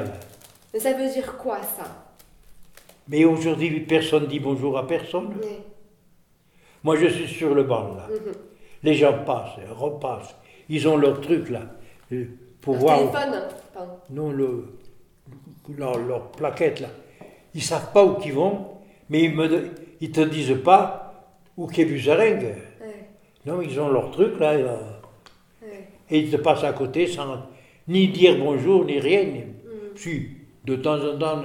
Mais 0.72 0.78
ça 0.80 0.92
veut 0.92 1.10
dire 1.10 1.36
quoi 1.36 1.58
ça? 1.62 1.84
Mais 3.08 3.24
aujourd'hui, 3.24 3.80
personne 3.80 4.26
dit 4.26 4.38
bonjour 4.38 4.78
à 4.78 4.86
personne. 4.86 5.34
Oui. 5.42 5.48
Moi, 6.84 6.96
je 6.96 7.08
suis 7.08 7.26
sur 7.26 7.54
le 7.54 7.64
banc, 7.64 7.94
là. 7.96 8.06
Les 8.82 8.94
gens 8.94 9.24
passent, 9.24 9.58
repassent. 9.70 10.34
Ils 10.68 10.86
ont 10.86 10.96
leur 10.96 11.20
truc, 11.20 11.48
là, 11.48 11.62
pour 12.60 12.76
Un 12.76 12.78
voir. 12.78 12.98
téléphone 12.98 13.42
Pardon. 13.74 13.92
Non, 14.10 14.30
le, 14.30 14.64
leur, 15.76 15.98
leur 15.98 16.30
plaquette, 16.32 16.80
là. 16.80 16.88
Ils 17.54 17.62
savent 17.62 17.92
pas 17.92 18.04
où 18.04 18.16
ils 18.24 18.32
vont, 18.32 18.66
mais 19.08 19.24
ils 19.24 19.34
me 19.34 19.70
ils 20.00 20.12
te 20.12 20.20
disent 20.20 20.56
pas 20.62 21.32
où 21.56 21.66
qu'est 21.66 21.84
Buzarengue. 21.84 22.54
Ouais, 22.80 23.08
Non, 23.46 23.60
ils 23.60 23.78
ont 23.80 23.88
leur 23.88 24.10
truc, 24.10 24.38
là, 24.38 24.56
là, 24.56 24.78
ouais. 25.62 25.88
et 26.10 26.18
ils 26.20 26.30
te 26.30 26.36
passent 26.36 26.64
à 26.64 26.72
côté 26.72 27.06
sans 27.06 27.46
ni 27.88 28.08
dire 28.08 28.38
bonjour, 28.38 28.84
ni 28.84 28.98
rien. 29.00 29.26
Si, 29.96 30.28
de 30.64 30.76
temps 30.76 30.98
en 31.02 31.18
temps, 31.18 31.42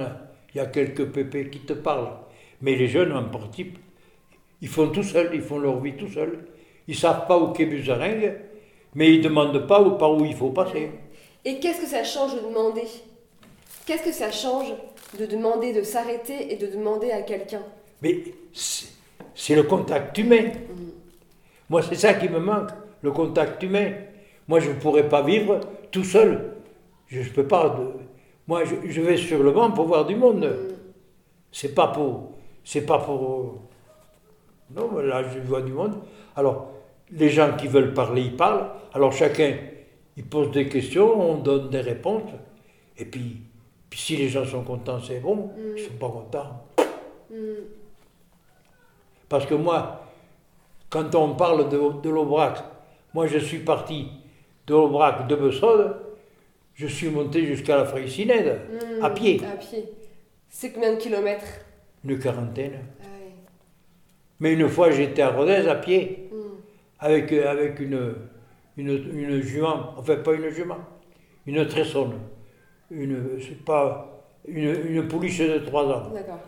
il 0.54 0.58
y 0.58 0.60
a 0.60 0.66
quelques 0.66 1.06
pépés 1.06 1.50
qui 1.50 1.60
te 1.60 1.72
parlent. 1.72 2.12
Mais 2.60 2.76
les 2.76 2.86
jeunes, 2.86 3.12
en 3.12 3.24
principe, 3.24 3.78
ils 4.60 4.68
font 4.68 4.88
tout 4.90 5.02
seuls, 5.02 5.30
ils 5.34 5.40
font 5.42 5.58
leur 5.58 5.80
vie 5.80 5.94
tout 5.94 6.08
seuls. 6.08 6.46
Ils 6.86 6.94
savent 6.94 7.26
pas 7.26 7.36
où 7.38 7.48
qu'est 7.52 7.66
Buzarengue, 7.66 8.34
mais 8.94 9.14
ils 9.14 9.20
demandent 9.22 9.66
pas 9.66 9.80
où, 9.82 9.92
par 9.98 10.12
où 10.12 10.24
il 10.24 10.34
faut 10.34 10.50
passer. 10.50 10.90
Et 11.44 11.58
qu'est-ce 11.60 11.80
que 11.80 11.86
ça 11.86 12.04
change 12.04 12.34
de 12.34 12.40
demander? 12.40 12.84
Qu'est-ce 13.86 14.02
que 14.02 14.12
ça 14.12 14.30
change 14.30 14.72
de 15.18 15.26
demander 15.26 15.72
de 15.72 15.82
s'arrêter 15.82 16.52
et 16.52 16.56
de 16.56 16.66
demander 16.66 17.10
à 17.10 17.22
quelqu'un? 17.22 17.62
Mais 18.02 18.22
c'est 19.34 19.54
le 19.54 19.62
contact 19.64 20.16
humain. 20.18 20.50
Moi, 21.68 21.82
c'est 21.82 21.94
ça 21.96 22.14
qui 22.14 22.28
me 22.28 22.38
manque, 22.38 22.70
le 23.02 23.10
contact 23.12 23.62
humain. 23.62 23.92
Moi, 24.48 24.60
je 24.60 24.70
ne 24.70 24.74
pourrais 24.74 25.08
pas 25.08 25.22
vivre 25.22 25.60
tout 25.90 26.04
seul. 26.04 26.54
Je 27.08 27.20
ne 27.20 27.28
peux 27.28 27.46
pas. 27.46 27.68
de- 27.70 27.92
Moi, 28.46 28.64
je, 28.64 28.74
je 28.90 29.00
vais 29.00 29.16
sur 29.16 29.42
le 29.42 29.50
banc 29.52 29.70
pour 29.70 29.86
voir 29.86 30.04
du 30.06 30.16
monde. 30.16 30.50
C'est 31.52 31.74
pas 31.74 31.88
pour. 31.88 32.32
C'est 32.64 32.82
pas 32.86 32.98
pour. 32.98 33.60
Non, 34.74 34.90
mais 34.96 35.06
là, 35.06 35.22
je 35.22 35.38
vois 35.40 35.60
du 35.62 35.72
monde. 35.72 35.94
Alors, 36.36 36.68
les 37.10 37.28
gens 37.28 37.52
qui 37.56 37.66
veulent 37.68 37.92
parler, 37.94 38.22
ils 38.22 38.36
parlent. 38.36 38.68
Alors, 38.92 39.12
chacun, 39.12 39.56
il 40.16 40.24
pose 40.24 40.50
des 40.52 40.68
questions, 40.68 41.20
on 41.30 41.36
donne 41.38 41.70
des 41.70 41.80
réponses. 41.80 42.30
Et 42.96 43.04
puis, 43.04 43.38
puis 43.90 43.98
si 43.98 44.16
les 44.16 44.28
gens 44.28 44.44
sont 44.44 44.62
contents, 44.62 45.00
c'est 45.00 45.20
bon. 45.20 45.50
Ils 45.58 45.72
ne 45.72 45.76
sont 45.88 45.94
pas 45.94 46.08
contents. 46.08 46.64
Parce 49.28 49.46
que 49.46 49.54
moi, 49.54 50.00
quand 50.90 51.14
on 51.14 51.34
parle 51.34 51.68
de, 51.68 52.00
de 52.02 52.10
l'Aubrac, 52.10 52.58
moi, 53.12 53.26
je 53.26 53.38
suis 53.38 53.58
parti 53.60 54.08
de 54.66 54.74
l'Aubrac 54.74 55.26
de 55.26 55.34
Bessode, 55.36 55.96
je 56.74 56.86
suis 56.86 57.08
monté 57.08 57.44
jusqu'à 57.46 57.76
la 57.76 57.84
Fraicinède, 57.84 58.60
à 59.02 59.10
pied, 59.10 59.40
À 59.44 59.56
pied. 59.56 59.84
C'est 60.48 60.72
combien 60.72 60.92
de 60.94 60.98
kilomètres? 60.98 61.46
Une 62.04 62.18
quarantaine. 62.18 62.80
Ah. 63.02 63.06
Mais 64.40 64.52
une 64.52 64.68
fois, 64.68 64.90
j'étais 64.90 65.22
à 65.22 65.30
Rodez 65.30 65.66
à 65.68 65.74
pied, 65.76 66.28
Mm. 66.30 66.36
avec, 67.00 67.32
euh, 67.32 67.50
avec 67.50 67.80
une, 67.80 68.14
une, 68.76 68.90
une 68.90 69.40
jument, 69.40 69.94
enfin 69.96 70.16
pas 70.16 70.34
une 70.34 70.48
jument, 70.50 70.78
une 71.46 71.66
tressonne, 71.66 72.14
une, 72.90 73.38
c'est 73.40 73.64
pas, 73.64 74.24
une, 74.46 74.74
une 74.86 75.08
pouliche 75.08 75.38
de 75.40 75.58
3 75.58 75.84
ans. 75.84 76.10
D'accord. 76.12 76.40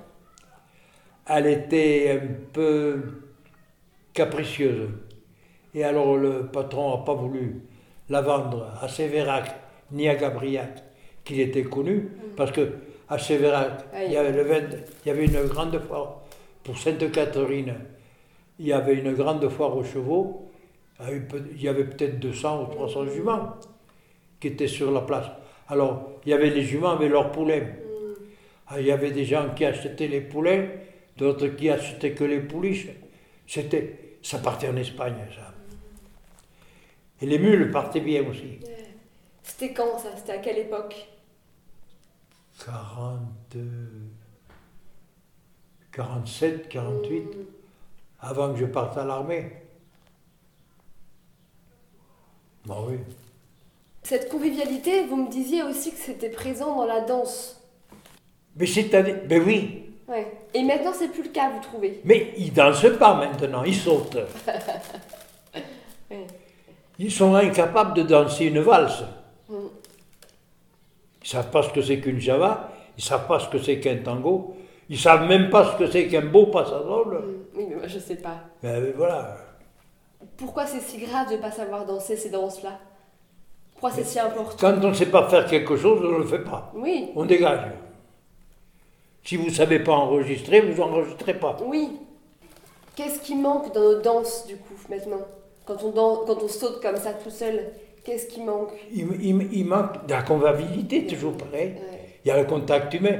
Elle 1.28 1.46
était 1.46 2.20
un 2.22 2.26
peu 2.52 3.02
capricieuse. 4.12 4.88
Et 5.74 5.84
alors 5.84 6.16
le 6.16 6.46
patron 6.46 6.96
n'a 6.96 7.04
pas 7.04 7.14
voulu 7.14 7.62
la 8.08 8.22
vendre 8.22 8.72
à 8.80 8.88
Sévérac 8.88 9.54
ni 9.92 10.08
à 10.08 10.14
Gabriac, 10.14 10.82
qu'il 11.24 11.40
était 11.40 11.64
connu, 11.64 12.08
parce 12.36 12.50
que 12.52 12.68
à 13.08 13.18
Sévérac, 13.18 13.84
il 14.04 14.12
y 14.12 14.16
avait, 14.16 14.32
le 14.32 14.42
20 14.42 14.54
il 15.04 15.08
y 15.08 15.10
avait 15.10 15.26
une 15.26 15.44
grande 15.44 15.78
foire 15.78 16.22
pour 16.64 16.76
Sainte-Catherine. 16.76 17.74
Il 18.58 18.66
y 18.66 18.72
avait 18.72 18.94
une 18.94 19.12
grande 19.12 19.48
foire 19.48 19.76
aux 19.76 19.84
chevaux. 19.84 20.45
Il 21.00 21.04
y 21.04 21.08
avait 21.08 21.20
peut- 21.20 21.48
Il 21.52 21.62
y 21.62 21.68
avait 21.68 21.84
peut-être 21.84 22.18
200 22.18 22.64
ou 22.64 22.66
300 22.74 23.06
juments 23.06 23.56
qui 24.40 24.48
étaient 24.48 24.68
sur 24.68 24.90
la 24.90 25.00
place. 25.02 25.26
Alors, 25.68 26.12
il 26.24 26.30
y 26.30 26.32
avait 26.32 26.50
les 26.50 26.62
juments 26.62 26.90
avec 26.90 27.10
leurs 27.10 27.32
poulets. 27.32 27.82
Ah, 28.68 28.80
Il 28.80 28.86
y 28.86 28.90
avait 28.92 29.10
des 29.12 29.24
gens 29.24 29.50
qui 29.54 29.64
achetaient 29.64 30.08
les 30.08 30.20
poulets, 30.20 30.86
d'autres 31.16 31.48
qui 31.48 31.70
achetaient 31.70 32.12
que 32.12 32.24
les 32.24 32.40
pouliches. 32.40 32.88
C'était, 33.46 34.16
ça 34.22 34.38
partait 34.38 34.68
en 34.68 34.76
Espagne, 34.76 35.14
ça. 35.34 35.52
Et 37.20 37.26
les 37.26 37.38
mules 37.38 37.70
partaient 37.70 38.00
bien 38.00 38.26
aussi. 38.28 38.58
C'était 39.42 39.72
quand 39.72 39.98
ça? 39.98 40.08
C'était 40.16 40.32
à 40.32 40.38
quelle 40.38 40.58
époque? 40.58 41.06
40, 42.64 43.20
euh, 43.56 43.86
47, 45.92 46.68
48, 46.68 47.20
Mm. 47.22 47.44
avant 48.20 48.52
que 48.52 48.58
je 48.60 48.66
parte 48.66 48.98
à 48.98 49.04
l'armée. 49.04 49.52
Bah 52.66 52.76
oui. 52.86 52.98
Cette 54.02 54.28
convivialité, 54.28 55.04
vous 55.04 55.16
me 55.16 55.30
disiez 55.30 55.62
aussi 55.62 55.90
que 55.90 55.98
c'était 55.98 56.28
présent 56.28 56.76
dans 56.76 56.86
la 56.86 57.00
danse. 57.00 57.60
Mais 58.56 58.66
c'est-à-dire, 58.66 59.20
ben 59.28 59.42
oui, 59.44 59.86
Ouais. 60.08 60.26
Et 60.54 60.62
maintenant, 60.62 60.92
c'est 60.96 61.08
plus 61.08 61.24
le 61.24 61.30
cas, 61.30 61.50
vous 61.50 61.60
trouvez? 61.60 62.00
Mais 62.04 62.32
ils 62.38 62.52
dansent 62.52 62.86
pas 62.98 63.14
maintenant, 63.14 63.64
ils 63.64 63.74
sautent. 63.74 64.18
Ils 66.98 67.12
sont 67.12 67.34
incapables 67.34 67.92
de 67.92 68.02
danser 68.02 68.46
une 68.46 68.60
valse. 68.60 69.02
Mm. 69.50 69.54
Ils 71.22 71.28
savent 71.28 71.50
pas 71.50 71.62
ce 71.62 71.68
que 71.70 71.82
c'est 71.82 72.00
qu'une 72.00 72.20
java, 72.20 72.72
ils 72.96 73.04
savent 73.04 73.26
pas 73.26 73.38
ce 73.38 73.48
que 73.48 73.58
c'est 73.58 73.80
qu'un 73.80 73.96
tango, 73.96 74.56
ils 74.88 74.98
savent 74.98 75.28
même 75.28 75.50
pas 75.50 75.72
ce 75.72 75.76
que 75.76 75.90
c'est 75.90 76.08
qu'un 76.08 76.24
beau 76.24 76.46
passadole. 76.46 77.18
Mm. 77.18 77.34
Oui, 77.54 77.66
mais 77.68 77.74
moi, 77.74 77.86
je 77.86 77.98
sais 77.98 78.16
pas. 78.16 78.36
Ben 78.62 78.94
voilà. 78.96 79.36
Pourquoi 80.36 80.66
c'est 80.66 80.80
si 80.80 80.98
grave 80.98 81.28
de 81.30 81.36
ne 81.36 81.40
pas 81.40 81.50
savoir 81.50 81.84
danser 81.86 82.16
ces 82.16 82.30
danses-là? 82.30 82.78
Pourquoi 83.72 83.90
c'est 83.92 84.04
si 84.04 84.18
important? 84.18 84.56
Quand 84.58 84.84
on 84.84 84.88
ne 84.88 84.94
sait 84.94 85.06
pas 85.10 85.28
faire 85.28 85.46
quelque 85.46 85.76
chose, 85.76 86.00
on 86.02 86.12
ne 86.12 86.18
le 86.18 86.26
fait 86.26 86.38
pas. 86.44 86.72
Oui, 86.74 87.10
On 87.14 87.24
dégage. 87.24 87.70
Si 89.24 89.36
vous 89.36 89.46
ne 89.46 89.50
savez 89.50 89.80
pas 89.80 89.92
enregistrer, 89.92 90.60
vous 90.60 90.78
n'enregistrez 90.80 91.34
pas. 91.34 91.56
oui. 91.66 91.98
Qu'est-ce 92.94 93.18
qui 93.20 93.34
manque 93.34 93.74
dans 93.74 93.82
nos 93.82 94.00
danses, 94.00 94.46
du 94.46 94.56
coup, 94.56 94.72
maintenant? 94.88 95.20
Quand 95.66 95.76
on, 95.84 95.90
danse, 95.90 96.20
quand 96.26 96.42
on 96.42 96.48
saute 96.48 96.80
comme 96.80 96.96
ça 96.96 97.12
tout 97.12 97.28
seul, 97.28 97.72
qu'est-ce 98.02 98.26
qui 98.26 98.40
manque? 98.40 98.70
Il, 98.90 99.06
il- 99.20 99.48
il 99.52 99.66
manque 99.66 100.06
de 100.06 100.12
la 100.14 100.22
convivialité, 100.22 101.04
toujours 101.06 101.36
pareil. 101.36 101.72
Ouais. 101.74 102.18
Il 102.24 102.28
y 102.28 102.30
a 102.30 102.38
le 102.40 102.46
contact 102.46 102.94
humain. 102.94 103.18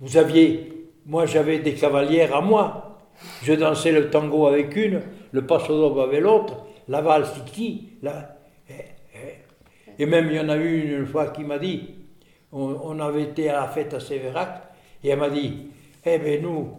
Vous 0.00 0.16
aviez, 0.16 0.88
moi 1.06 1.26
j'avais 1.26 1.60
des 1.60 1.74
cavalières 1.74 2.34
à 2.34 2.40
moi. 2.40 2.93
Je 3.42 3.52
dansais 3.54 3.92
le 3.92 4.10
tango 4.10 4.46
avec 4.46 4.74
une, 4.76 5.02
le 5.32 5.46
passo 5.46 5.68
doble 5.68 6.00
avec 6.00 6.20
l'autre, 6.20 6.66
la 6.88 7.00
valse 7.00 7.32
qui, 7.46 7.90
la... 8.02 8.36
eh, 8.68 8.74
eh. 9.14 10.02
Et 10.02 10.06
même 10.06 10.28
il 10.30 10.36
y 10.36 10.40
en 10.40 10.48
a 10.48 10.56
eu 10.56 10.98
une 10.98 11.06
fois 11.06 11.28
qui 11.28 11.44
m'a 11.44 11.58
dit, 11.58 11.94
on, 12.52 12.76
on 12.82 13.00
avait 13.00 13.22
été 13.22 13.48
à 13.50 13.60
la 13.60 13.68
fête 13.68 13.94
à 13.94 14.00
Sévérac, 14.00 14.62
et 15.02 15.08
elle 15.10 15.18
m'a 15.18 15.30
dit, 15.30 15.68
eh 16.04 16.18
bien 16.18 16.40
nous, 16.40 16.70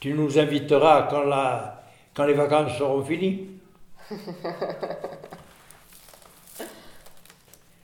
tu 0.00 0.12
nous 0.12 0.38
inviteras 0.38 1.08
quand, 1.10 1.24
la, 1.24 1.82
quand 2.14 2.24
les 2.26 2.34
vacances 2.34 2.76
seront 2.78 3.02
finies. 3.02 3.46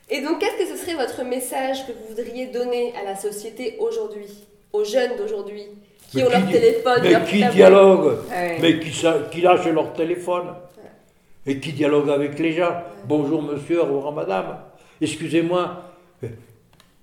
Et 0.07 0.21
donc, 0.21 0.39
qu'est-ce 0.39 0.57
que 0.57 0.65
ce 0.67 0.77
serait 0.77 0.93
votre 0.93 1.23
message 1.23 1.87
que 1.87 1.91
vous 1.91 2.07
voudriez 2.09 2.47
donner 2.47 2.93
à 2.95 3.03
la 3.03 3.15
société 3.15 3.75
aujourd'hui 3.79 4.47
Aux 4.71 4.83
jeunes 4.83 5.17
d'aujourd'hui? 5.17 5.65
Qui 6.11 6.17
Mais 6.17 6.23
ont 6.25 6.29
leur 6.29 6.41
di- 6.41 6.51
téléphone, 6.51 6.99
Mais 7.03 7.11
leur 7.11 7.23
qui 7.25 7.39
tablette 7.39 7.55
dialogue 7.55 8.17
Ouais. 8.29 8.57
Mais 8.61 8.79
qui, 8.79 8.91
sa- 8.93 9.19
qui 9.31 9.41
lâche 9.41 9.65
leur 9.67 9.93
téléphone 9.93 10.47
Et 11.45 11.59
qui 11.59 11.73
dialogue 11.73 12.09
avec 12.09 12.39
les 12.39 12.53
gens 12.53 12.83
Bonjour 13.07 13.41
monsieur, 13.41 13.81
au 13.81 13.85
revoir 13.85 14.13
madame. 14.13 14.57
Excusez-moi, 15.01 15.83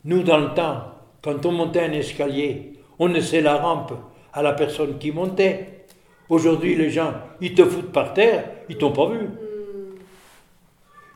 nous 0.05 0.23
dans 0.23 0.39
le 0.39 0.55
temps, 0.55 0.85
quand 1.23 1.45
on 1.47 1.53
montait 1.53 1.81
un 1.81 1.93
escalier, 1.93 2.73
on 2.99 3.07
laissait 3.09 3.41
la 3.41 3.57
rampe 3.57 3.93
à 4.33 4.43
la 4.43 4.53
personne 4.53 4.99
qui 4.99 5.13
montait. 5.13 5.85
Aujourd'hui, 6.29 6.75
les 6.77 6.89
gens, 6.91 7.13
ils 7.41 7.55
te 7.55 7.65
foutent 7.65 7.93
par 7.93 8.15
terre, 8.15 8.45
ils 8.69 8.77
t'ont 8.79 8.93
pas 8.93 9.07
vu. 9.09 9.29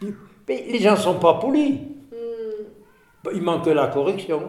Ils- 0.03 0.15
Mais 0.49 0.65
les 0.71 0.79
gens 0.79 0.97
sont 0.97 1.15
pas 1.19 1.35
polis. 1.35 1.79
Hmm, 2.13 3.31
Il 3.35 3.43
manque 3.43 3.67
la 3.67 3.87
correction. 3.89 4.43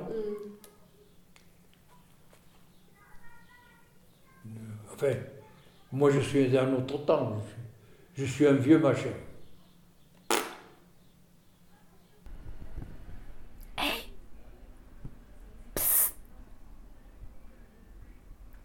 Enfin, 4.99 5.13
moi 5.91 6.09
je 6.09 6.19
suis 6.19 6.49
d'un 6.49 6.73
autre 6.73 6.97
temps. 7.05 7.39
Je 8.15 8.23
suis, 8.23 8.25
je 8.25 8.33
suis 8.33 8.47
un 8.47 8.53
vieux 8.53 8.79
machin. 8.79 9.11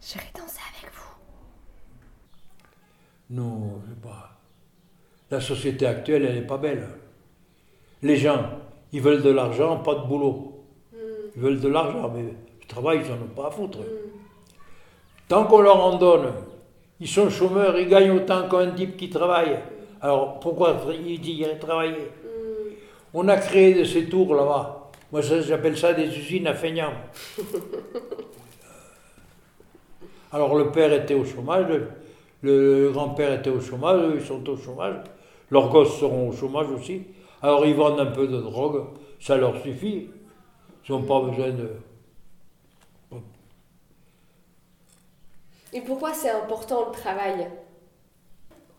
J'irai 0.01 0.25
danser 0.35 0.59
avec 0.75 0.91
vous. 0.91 1.15
Non, 3.29 3.79
c'est 3.87 4.01
pas. 4.01 4.39
La 5.29 5.39
société 5.39 5.85
actuelle, 5.85 6.25
elle 6.25 6.35
n'est 6.35 6.47
pas 6.47 6.57
belle. 6.57 6.87
Les 8.01 8.17
gens, 8.17 8.59
ils 8.91 9.01
veulent 9.01 9.21
de 9.21 9.29
l'argent, 9.29 9.77
pas 9.83 9.93
de 9.93 10.07
boulot. 10.07 10.65
Ils 11.35 11.41
veulent 11.43 11.59
de 11.59 11.67
l'argent, 11.67 12.09
mais 12.09 12.23
le 12.23 12.67
travail, 12.67 13.01
ils 13.05 13.11
n'en 13.11 13.21
ont 13.21 13.27
pas 13.35 13.49
à 13.49 13.51
foutre. 13.51 13.79
Tant 15.33 15.45
qu'on 15.45 15.61
leur 15.61 15.83
en 15.83 15.97
donne, 15.97 16.31
ils 16.99 17.07
sont 17.07 17.27
chômeurs, 17.27 17.75
ils 17.79 17.87
gagnent 17.87 18.11
autant 18.11 18.47
qu'un 18.47 18.69
type 18.69 18.95
qui 18.95 19.09
travaille. 19.09 19.57
Alors 19.99 20.39
pourquoi 20.39 20.79
ils 20.93 21.27
iraient 21.27 21.57
travailler 21.57 22.11
On 23.15 23.27
a 23.27 23.37
créé 23.37 23.73
de 23.73 23.83
ces 23.83 24.05
tours 24.05 24.35
là-bas. 24.35 24.91
Moi, 25.11 25.21
j'appelle 25.21 25.75
ça 25.75 25.91
des 25.93 26.05
usines 26.05 26.45
à 26.45 26.53
feignants. 26.53 26.93
Alors 30.31 30.53
le 30.53 30.69
père 30.69 30.93
était 30.93 31.15
au 31.15 31.25
chômage, 31.25 31.65
le, 31.67 31.87
le 32.43 32.91
grand-père 32.91 33.33
était 33.33 33.49
au 33.49 33.59
chômage, 33.59 34.01
eux, 34.01 34.17
ils 34.19 34.23
sont 34.23 34.47
au 34.47 34.55
chômage, 34.55 34.97
leurs 35.49 35.69
gosses 35.69 35.99
seront 35.99 36.29
au 36.29 36.33
chômage 36.33 36.69
aussi. 36.69 37.05
Alors 37.41 37.65
ils 37.65 37.73
vendent 37.73 38.01
un 38.01 38.05
peu 38.05 38.27
de 38.27 38.37
drogue, 38.37 38.83
ça 39.19 39.35
leur 39.35 39.59
suffit. 39.63 40.09
Ils 40.87 40.91
n'ont 40.91 41.01
pas 41.01 41.21
besoin 41.21 41.49
de... 41.49 41.71
Et 45.73 45.81
pourquoi 45.81 46.13
c'est 46.13 46.29
important 46.29 46.85
le 46.87 46.91
travail 46.91 47.47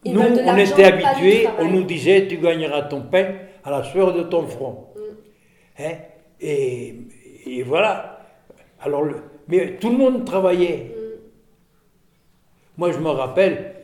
Ils 0.04 0.12
Nous, 0.14 0.20
on 0.20 0.56
était 0.56 0.84
habitués, 0.84 1.46
on 1.58 1.64
nous 1.70 1.82
disait 1.84 2.26
tu 2.28 2.36
gagneras 2.38 2.82
ton 2.82 3.02
pain 3.02 3.26
à 3.64 3.70
la 3.70 3.82
sueur 3.84 4.12
de 4.12 4.22
ton 4.22 4.46
front. 4.46 4.88
Hein? 5.78 5.92
Et, 6.40 6.94
et 7.46 7.62
voilà. 7.62 8.20
Alors, 8.80 9.02
le- 9.02 9.22
mais 9.48 9.76
tout 9.76 9.90
le 9.90 9.96
monde 9.96 10.24
travaillait. 10.24 10.90
Moi, 12.76 12.92
je 12.92 12.98
me 12.98 13.08
rappelle, 13.10 13.74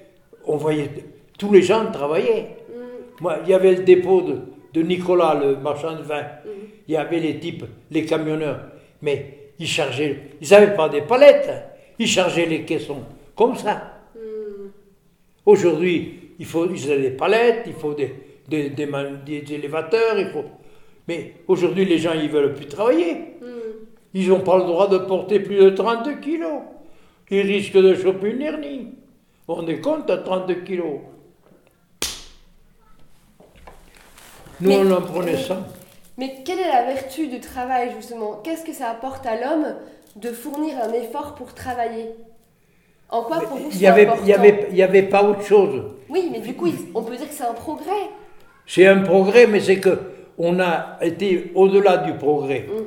on 0.44 0.56
voyait 0.56 0.90
tous 1.38 1.52
les 1.52 1.62
gens 1.62 1.90
travaillaient. 1.90 2.56
Moi, 3.20 3.38
il 3.44 3.50
y 3.50 3.54
avait 3.54 3.74
le 3.76 3.82
dépôt 3.84 4.22
de, 4.22 4.38
de 4.72 4.82
Nicolas, 4.82 5.34
le 5.34 5.56
marchand 5.56 5.96
de 5.96 6.02
vin. 6.02 6.24
Il 6.88 6.94
y 6.94 6.96
avait 6.96 7.18
les 7.20 7.38
types, 7.38 7.64
les 7.90 8.04
camionneurs. 8.04 8.60
Mais 9.02 9.52
ils 9.58 9.66
chargeaient, 9.66 10.30
ils 10.40 10.48
n'avaient 10.50 10.74
pas 10.74 10.88
des 10.88 11.02
palettes. 11.02 11.50
Ils 12.00 12.08
chargeaient 12.08 12.46
les 12.46 12.64
caissons 12.64 13.02
comme 13.36 13.54
ça. 13.56 14.00
Aujourd'hui, 15.44 16.30
il 16.38 16.46
faut 16.46 16.66
ils 16.70 16.90
ont 16.90 16.96
des 16.98 17.10
palettes, 17.10 17.64
il 17.66 17.74
faut 17.74 17.92
des, 17.92 18.14
des, 18.48 18.70
des 18.70 18.86
des 19.26 19.54
élévateurs, 19.54 20.18
il 20.18 20.30
faut. 20.30 20.44
Mais 21.06 21.34
aujourd'hui, 21.46 21.84
les 21.84 21.98
gens, 21.98 22.14
ils 22.14 22.30
veulent 22.30 22.54
plus 22.54 22.66
travailler. 22.66 23.34
Ils 24.14 24.28
n'ont 24.28 24.40
pas 24.40 24.56
le 24.56 24.64
droit 24.64 24.88
de 24.88 24.96
porter 24.96 25.40
plus 25.40 25.56
de 25.56 25.70
30 25.70 26.20
kilos. 26.20 26.60
Ils 27.30 27.42
risquent 27.42 27.76
de 27.76 27.94
choper 27.94 28.30
une 28.30 28.42
hernie. 28.42 28.94
On 29.46 29.66
est 29.68 29.80
compte 29.80 30.08
à 30.08 30.16
30 30.18 30.64
kilos. 30.64 31.00
Nous, 34.62 34.70
Mais- 34.70 34.76
on 34.78 34.90
en 34.90 35.02
prenait 35.02 35.36
100. 35.36 35.54
Mais 36.16 36.36
quelle 36.44 36.60
est 36.60 36.68
la 36.68 36.84
vertu 36.84 37.28
du 37.28 37.40
travail 37.40 37.92
justement? 37.96 38.40
Qu'est-ce 38.42 38.64
que 38.64 38.72
ça 38.72 38.90
apporte 38.90 39.26
à 39.26 39.36
l'homme? 39.40 39.74
De 40.16 40.30
fournir 40.30 40.76
un 40.82 40.92
effort 40.92 41.34
pour 41.34 41.54
travailler 41.54 42.10
En 43.08 43.22
quoi 43.22 43.40
pour 43.40 43.58
vous 43.58 43.68
Il 43.68 43.72
c'est 43.72 43.80
n'y 43.80 43.86
avait, 43.86 44.08
y 44.24 44.32
avait, 44.32 44.68
il 44.70 44.76
y 44.76 44.82
avait 44.82 45.02
pas 45.02 45.22
autre 45.22 45.42
chose. 45.42 45.82
Oui, 46.08 46.28
mais 46.32 46.40
du 46.40 46.54
coup, 46.54 46.68
on 46.94 47.02
peut 47.02 47.16
dire 47.16 47.28
que 47.28 47.34
c'est 47.34 47.44
un 47.44 47.54
progrès. 47.54 48.08
C'est 48.66 48.86
un 48.86 49.00
progrès, 49.02 49.46
mais 49.46 49.60
c'est 49.60 49.78
que 49.80 49.98
on 50.38 50.58
a 50.58 50.98
été 51.02 51.52
au-delà 51.54 51.98
du 51.98 52.14
progrès. 52.14 52.66
Mhm. 52.68 52.86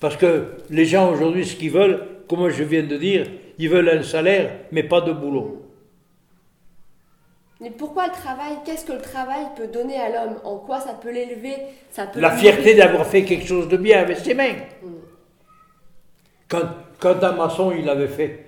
Parce 0.00 0.16
que 0.16 0.44
les 0.70 0.84
gens 0.84 1.10
aujourd'hui, 1.12 1.46
ce 1.46 1.56
qu'ils 1.56 1.70
veulent, 1.70 2.06
comme 2.28 2.48
je 2.48 2.62
viens 2.64 2.82
de 2.82 2.96
dire, 2.96 3.26
ils 3.58 3.68
veulent 3.68 3.88
un 3.88 4.02
salaire, 4.02 4.50
mais 4.72 4.82
pas 4.82 5.00
de 5.00 5.12
boulot. 5.12 5.62
Mais 7.60 7.70
pourquoi 7.70 8.06
le 8.06 8.12
travail 8.12 8.52
Qu'est-ce 8.64 8.84
que 8.84 8.92
le 8.92 9.00
travail 9.00 9.46
peut 9.56 9.66
donner 9.66 9.98
à 9.98 10.10
l'homme? 10.10 10.36
En 10.44 10.56
quoi 10.56 10.78
ça 10.80 10.92
peut 10.92 11.10
l'élever? 11.10 11.56
La 12.16 12.30
fierté 12.30 12.74
d'avoir 12.74 13.06
fait 13.06 13.24
quelque 13.24 13.46
chose 13.46 13.68
de 13.68 13.78
bien 13.78 14.00
avec 14.00 14.18
ses 14.18 14.34
mains. 14.34 14.52
Mm. 14.82 14.88
Quand, 16.48 16.68
quand 16.98 17.22
un 17.22 17.32
maçon, 17.32 17.72
il 17.72 17.88
avait 17.88 18.08
fait, 18.08 18.46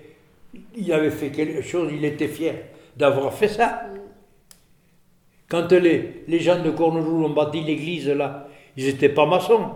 il 0.77 0.93
avait 0.93 1.11
fait 1.11 1.31
quelque 1.31 1.63
chose, 1.63 1.91
il 1.93 2.05
était 2.05 2.29
fier 2.29 2.55
d'avoir 2.97 3.33
fait 3.35 3.49
ça. 3.49 3.83
Quand 5.49 5.73
les, 5.73 6.25
les 6.29 6.41
gens 6.41 6.63
de 6.63 6.71
Cornejoul 6.71 7.25
ont 7.25 7.31
bâti 7.31 7.63
l'église 7.63 8.09
là, 8.09 8.49
ils 8.77 8.87
n'étaient 8.87 9.09
pas 9.09 9.27
maçons. 9.27 9.71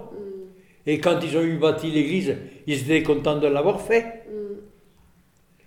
Et 0.86 0.98
quand 1.00 1.18
ils 1.22 1.36
ont 1.36 1.42
eu 1.42 1.56
bâti 1.56 1.90
l'église, 1.90 2.36
ils 2.66 2.82
étaient 2.82 3.02
contents 3.02 3.38
de 3.38 3.46
l'avoir 3.46 3.80
fait. 3.80 4.24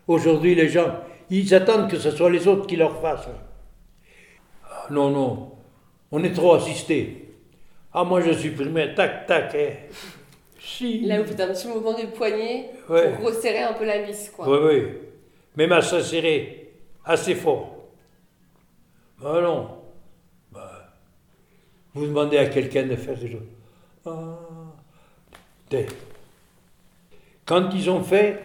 Aujourd'hui, 0.08 0.54
les 0.56 0.70
gens, 0.70 1.00
ils 1.30 1.54
attendent 1.56 1.90
que 1.90 1.98
ce 1.98 2.12
soit 2.12 2.30
les 2.30 2.48
autres 2.48 2.68
qui 2.68 2.76
leur 2.76 3.02
fassent. 3.02 3.30
Non, 4.92 5.10
non, 5.10 5.52
on 6.12 6.24
est 6.24 6.34
trop 6.34 6.54
assistés. 6.54 7.34
Ah, 7.92 8.04
moi 8.04 8.22
je 8.22 8.34
supprimais, 8.34 8.94
tac, 8.94 9.26
tac. 9.26 9.56
eh. 9.56 9.90
Si. 10.66 11.02
Là, 11.02 11.22
vous 11.22 11.28
faites 11.28 11.40
un 11.40 11.54
petit 11.54 11.68
mouvement 11.68 11.94
du 11.94 12.08
poignet 12.08 12.72
Ouais. 12.90 13.14
pour 13.16 13.28
resserrer 13.28 13.60
un 13.62 13.74
peu 13.74 13.86
la 13.86 14.02
vis, 14.02 14.32
quoi. 14.36 14.50
Oui, 14.50 14.58
oui. 14.66 14.88
Même 15.56 15.72
à 15.72 15.82
s'insérer 15.82 16.72
assez 17.06 17.36
fort. 17.36 17.72
Ben 19.22 19.42
non. 19.42 19.70
Ben, 20.52 20.62
vous 21.94 22.08
demandez 22.08 22.38
à 22.38 22.48
quelqu'un 22.48 22.84
de 22.88 22.96
faire 22.96 23.18
quelque 23.18 23.32
chose. 23.32 23.48
Ah. 24.08 24.40
Quand 27.46 27.70
ils 27.74 27.90
ont 27.90 28.02
fait 28.02 28.40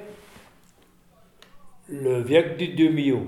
le 1.88 2.20
viaduc 2.22 2.76
de 2.76 2.88
Millau, 2.88 3.22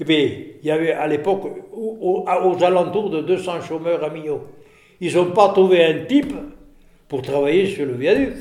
eh 0.00 0.04
bien, 0.04 0.18
il 0.60 0.66
y 0.66 0.70
avait 0.70 0.92
à 0.92 1.06
l'époque, 1.06 1.44
aux 1.72 2.24
alentours 2.62 3.10
de 3.10 3.20
200 3.22 3.60
chômeurs 3.62 4.02
à 4.02 4.10
Millau. 4.10 4.42
Ils 5.00 5.14
n'ont 5.14 5.30
pas 5.30 5.48
trouvé 5.50 5.84
un 5.84 6.04
type 6.06 6.34
pour 7.08 7.22
travailler 7.22 7.66
sur 7.66 7.86
le 7.86 7.94
viaduc. 7.94 8.34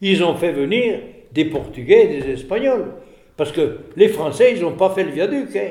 Ils 0.00 0.22
ont 0.24 0.34
fait 0.34 0.52
venir 0.52 1.00
des 1.32 1.44
Portugais 1.44 2.04
et 2.04 2.20
des 2.20 2.30
Espagnols. 2.32 2.92
Parce 3.36 3.52
que 3.52 3.78
les 3.96 4.08
Français, 4.08 4.52
ils 4.54 4.62
n'ont 4.62 4.76
pas 4.76 4.90
fait 4.90 5.04
le 5.04 5.10
viaduc. 5.10 5.54
hein. 5.56 5.70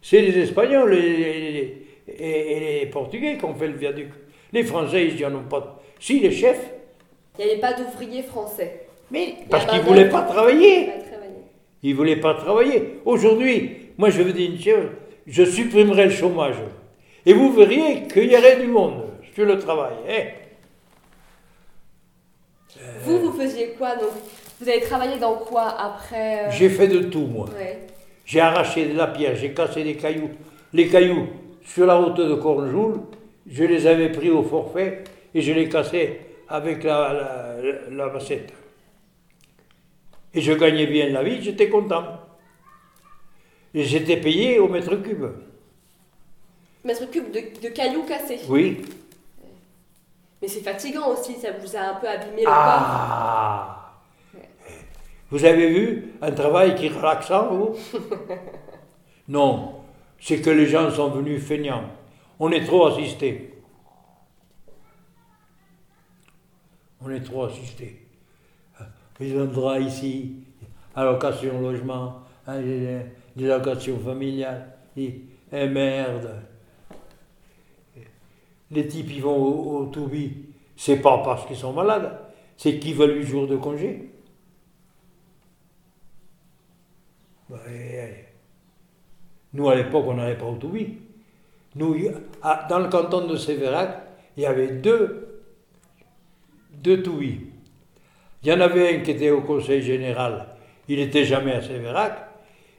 C'est 0.00 0.20
les 0.20 0.38
Espagnols 0.38 0.94
et 0.94 1.00
les, 1.00 1.76
et- 2.18 2.52
et 2.76 2.80
les 2.80 2.86
Portugais 2.86 3.36
qui 3.36 3.44
ont 3.44 3.54
fait 3.54 3.66
le 3.68 3.74
viaduc. 3.76 4.08
Les 4.52 4.62
Français, 4.62 5.06
ils 5.08 5.20
n'en 5.22 5.38
ont 5.40 5.48
pas. 5.48 5.82
Si, 6.00 6.20
les 6.20 6.30
chefs. 6.30 6.72
Il 7.38 7.44
n'y 7.44 7.50
avait 7.52 7.60
pas 7.60 7.72
d'ouvriers 7.74 8.22
français. 8.22 8.86
Mais 9.10 9.34
parce 9.50 9.66
qu'ils 9.66 9.78
ne 9.80 9.84
voulaient 9.84 10.08
pas 10.08 10.22
travailler. 10.22 10.88
Ils 11.82 11.90
ne 11.90 11.96
voulaient 11.96 12.16
pas 12.20 12.34
travailler. 12.34 13.00
Aujourd'hui, 13.04 13.70
moi 13.96 14.10
je 14.10 14.22
vous 14.22 14.32
dis 14.32 14.46
une 14.46 14.60
chose, 14.60 14.88
je 15.26 15.44
supprimerai 15.44 16.04
le 16.06 16.10
chômage. 16.10 16.56
Et 17.24 17.32
vous 17.32 17.52
verriez 17.52 18.02
qu'il 18.12 18.30
y 18.30 18.36
aurait 18.36 18.56
du 18.60 18.66
monde 18.66 19.02
sur 19.38 19.46
le 19.46 19.56
travail. 19.56 19.94
hein. 20.08 20.24
Vous, 23.04 23.20
vous 23.20 23.32
faisiez 23.32 23.68
quoi 23.78 23.94
donc? 23.94 24.10
Vous 24.60 24.68
avez 24.68 24.80
travaillé 24.80 25.16
dans 25.20 25.36
quoi 25.36 25.68
après 25.80 26.46
euh, 26.46 26.50
J'ai 26.50 26.68
fait 26.68 26.88
de 26.88 27.04
tout, 27.04 27.26
moi. 27.26 27.48
Ouais. 27.56 27.86
J'ai 28.24 28.40
arraché 28.40 28.86
de 28.86 28.96
la 28.96 29.06
pierre, 29.06 29.36
j'ai 29.36 29.54
cassé 29.54 29.84
des 29.84 29.94
cailloux. 29.94 30.30
Les 30.72 30.88
cailloux 30.88 31.28
sur 31.62 31.86
la 31.86 31.94
route 31.94 32.16
de 32.16 32.34
Cornjoul, 32.34 33.00
je 33.48 33.62
les 33.62 33.86
avais 33.86 34.10
pris 34.10 34.28
au 34.30 34.42
forfait 34.42 35.04
et 35.32 35.40
je 35.40 35.52
les 35.52 35.68
cassais 35.68 36.20
avec 36.48 36.82
la, 36.82 37.56
la. 37.92 38.10
Et 40.34 40.40
je 40.40 40.52
gagnais 40.52 40.86
bien 40.88 41.10
la 41.10 41.22
vie, 41.22 41.40
j'étais 41.40 41.68
content. 41.68 42.04
Et 43.72 43.84
j'étais 43.84 44.16
payé 44.16 44.58
au 44.58 44.66
mètre 44.68 44.96
cube. 44.96 45.26
Mètre 46.84 47.08
cube 47.08 47.30
de, 47.30 47.40
de 47.62 47.68
cailloux 47.72 48.02
cassés. 48.02 48.40
Oui. 48.48 48.82
Mais 50.40 50.48
c'est 50.48 50.60
fatigant 50.60 51.08
aussi, 51.08 51.34
ça 51.34 51.48
vous 51.52 51.76
a 51.76 51.80
un 51.80 51.94
peu 51.94 52.08
abîmé 52.08 52.42
le 52.42 52.46
corps. 52.46 52.54
Ah 52.54 53.94
Vous 55.30 55.44
avez 55.44 55.68
vu 55.68 56.14
un 56.22 56.30
travail 56.30 56.74
qui 56.74 56.86
est 56.86 56.96
relaxant, 56.96 57.48
vous? 57.54 57.76
Non, 59.28 59.82
c'est 60.18 60.40
que 60.40 60.48
les 60.48 60.66
gens 60.66 60.90
sont 60.90 61.10
venus 61.10 61.44
feignants. 61.44 61.84
On 62.40 62.50
est 62.50 62.64
trop 62.64 62.86
assistés. 62.86 63.62
On 67.02 67.10
est 67.10 67.20
trop 67.20 67.44
assistés. 67.44 68.06
Ils 69.20 69.36
ont 69.36 69.44
droit 69.44 69.78
ici, 69.78 70.36
allocation 70.94 71.60
logement, 71.60 72.20
hein, 72.46 72.60
des 72.60 73.02
des 73.38 73.50
allocations 73.50 73.98
familiales. 73.98 74.66
Et, 74.96 75.22
eh 75.52 75.68
merde 75.68 76.42
les 78.70 78.86
types 78.88 79.10
ils 79.10 79.22
vont 79.22 79.36
au, 79.36 79.78
au 79.82 79.86
Toubi, 79.86 80.32
c'est 80.76 80.98
pas 81.00 81.18
parce 81.24 81.46
qu'ils 81.46 81.56
sont 81.56 81.72
malades, 81.72 82.18
c'est 82.56 82.78
qu'ils 82.78 82.94
veulent 82.94 83.16
8 83.18 83.26
jours 83.26 83.46
de 83.46 83.56
congé. 83.56 84.10
Ouais, 87.50 87.56
ouais. 87.66 88.24
Nous, 89.54 89.68
à 89.68 89.74
l'époque, 89.74 90.04
on 90.08 90.14
n'allait 90.14 90.36
pas 90.36 90.46
au 90.46 90.56
Toubi. 90.56 90.98
Nous, 91.76 91.96
à- 92.42 92.66
dans 92.68 92.78
le 92.80 92.88
canton 92.88 93.26
de 93.26 93.36
Sévérac, 93.36 94.02
il 94.36 94.42
y 94.44 94.46
avait 94.46 94.68
deux, 94.68 95.42
deux 96.72 97.02
Toubi. 97.02 97.40
Il 98.42 98.48
y 98.48 98.52
en 98.52 98.60
avait 98.60 98.96
un 98.96 99.00
qui 99.00 99.12
était 99.12 99.30
au 99.30 99.42
conseil 99.42 99.82
général, 99.82 100.46
il 100.88 100.98
n'était 100.98 101.24
jamais 101.24 101.52
à 101.52 101.62
Sévérac. 101.62 102.12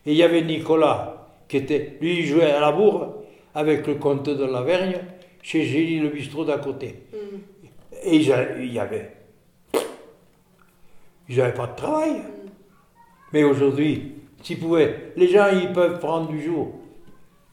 Et 0.06 0.12
il 0.13 0.17
y 0.17 0.23
avait 0.23 0.41
Nicolas, 0.43 1.28
qui 1.47 1.58
était, 1.58 1.97
lui, 2.02 2.19
il 2.19 2.25
jouait 2.25 2.52
à 2.52 2.60
la 2.62 2.71
bourre 2.71 3.15
avec 3.54 3.86
le 3.88 3.95
comte 3.95 4.30
de 4.30 4.45
Lavergne, 4.45 4.99
chez 5.41 5.63
Gély 5.65 5.99
le 5.99 6.10
bistrot 6.10 6.45
d'à 6.45 6.58
côté. 6.58 7.04
Et 8.04 8.15
ils 8.17 8.32
a- 8.32 8.58
il 8.60 8.71
y 8.73 8.80
avait. 8.80 9.12
Ils 11.28 11.38
n'avaient 11.38 11.54
pas 11.54 11.67
de 11.67 11.75
travail. 11.75 12.21
Mais 13.34 13.43
aujourd'hui, 13.43 14.13
s'ils 14.41 14.60
pouvaient, 14.60 15.13
les 15.15 15.28
gens, 15.28 15.47
ils 15.52 15.71
peuvent 15.71 15.99
prendre 15.99 16.28
du 16.30 16.41
jour, 16.41 16.73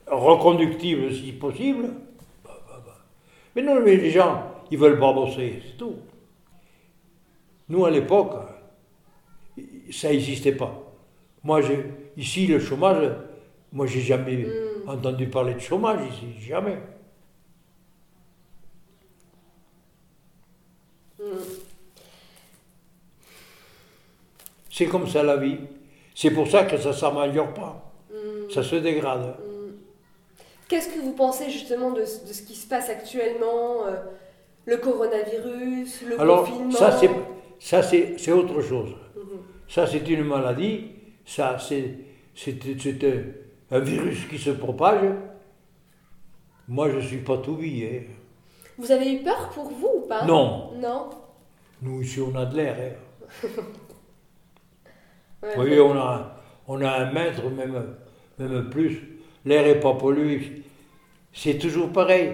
reconductible 0.06 1.12
si 1.12 1.32
possible. 1.32 1.88
Bah, 2.44 2.58
bah, 2.68 2.82
bah. 2.86 2.96
Mais 3.54 3.62
non, 3.62 3.80
mais 3.84 3.96
les 3.96 4.10
gens, 4.10 4.42
ils 4.70 4.78
veulent 4.78 4.98
pas 4.98 5.12
bosser, 5.12 5.62
c'est 5.66 5.76
tout. 5.76 5.96
Nous, 7.68 7.84
à 7.84 7.90
l'époque, 7.90 8.32
ça 9.90 10.08
n'existait 10.10 10.52
pas. 10.52 10.82
Moi, 11.42 11.60
j'ai- 11.60 11.84
ici, 12.16 12.46
le 12.46 12.58
chômage, 12.60 13.10
moi, 13.72 13.86
j'ai 13.86 14.00
jamais 14.00 14.46
entendu 14.86 15.26
parler 15.28 15.54
de 15.54 15.60
chômage 15.60 16.00
ici, 16.12 16.26
jamais. 16.48 16.78
C'est 24.76 24.84
comme 24.84 25.06
ça 25.08 25.22
la 25.22 25.38
vie. 25.38 25.56
C'est 26.14 26.30
pour 26.32 26.46
ça 26.46 26.64
que 26.64 26.76
ça 26.76 26.88
ne 26.90 26.92
s'améliore 26.94 27.54
pas. 27.54 27.82
Ça 28.52 28.62
se 28.62 28.76
dégrade. 28.76 29.34
Qu'est-ce 30.68 30.90
que 30.90 31.00
vous 31.00 31.12
pensez 31.12 31.48
justement 31.48 31.92
de, 31.92 32.04
ce- 32.04 32.28
de 32.28 32.32
ce 32.34 32.42
qui 32.42 32.54
se 32.54 32.68
passe 32.68 32.90
actuellement 32.90 33.86
euh, 33.86 33.94
Le 34.66 34.76
coronavirus, 34.76 36.02
le 36.02 36.20
Alors, 36.20 36.40
confinement? 36.44 36.72
ça, 36.72 36.92
c'est, 36.92 37.08
ça 37.58 37.82
c'est, 37.82 38.32
autre 38.32 38.60
chose. 38.60 38.90
Ça, 39.66 39.86
c'est 39.86 40.06
une 40.10 40.24
maladie. 40.24 40.90
Ça, 41.24 41.56
c'est, 41.58 41.94
un, 43.70 43.78
virus 43.80 44.26
qui 44.28 44.36
se 44.38 44.50
propage. 44.50 45.08
Moi, 46.68 46.90
je 46.90 46.96
ne 46.96 47.00
suis 47.00 47.22
pas 47.22 47.38
tout 47.38 47.56
vie. 47.56 47.82
hein. 47.86 48.02
Vous 48.76 48.92
avez 48.92 49.10
eu 49.14 49.22
peur 49.22 49.48
pour 49.54 49.70
vous 49.70 49.90
ou 50.04 50.06
pas? 50.06 50.26
Non. 50.26 50.72
Non? 50.76 51.08
Nous, 51.80 52.02
ici, 52.02 52.20
on 52.20 52.34
a 52.36 52.44
de 52.44 52.56
l'air. 52.56 52.76
hein. 52.78 53.48
Ouais, 55.56 55.64
Oui, 55.70 55.80
on 55.80 55.96
a, 55.98 56.32
On 56.68 56.80
a 56.82 56.90
un 56.90 57.12
mètre, 57.12 57.48
même, 57.50 57.94
même 58.38 58.70
plus. 58.70 59.18
L'air 59.44 59.64
n'est 59.64 59.80
pas 59.80 59.94
pollué. 59.94 60.62
C'est 61.32 61.58
toujours 61.58 61.92
pareil. 61.92 62.32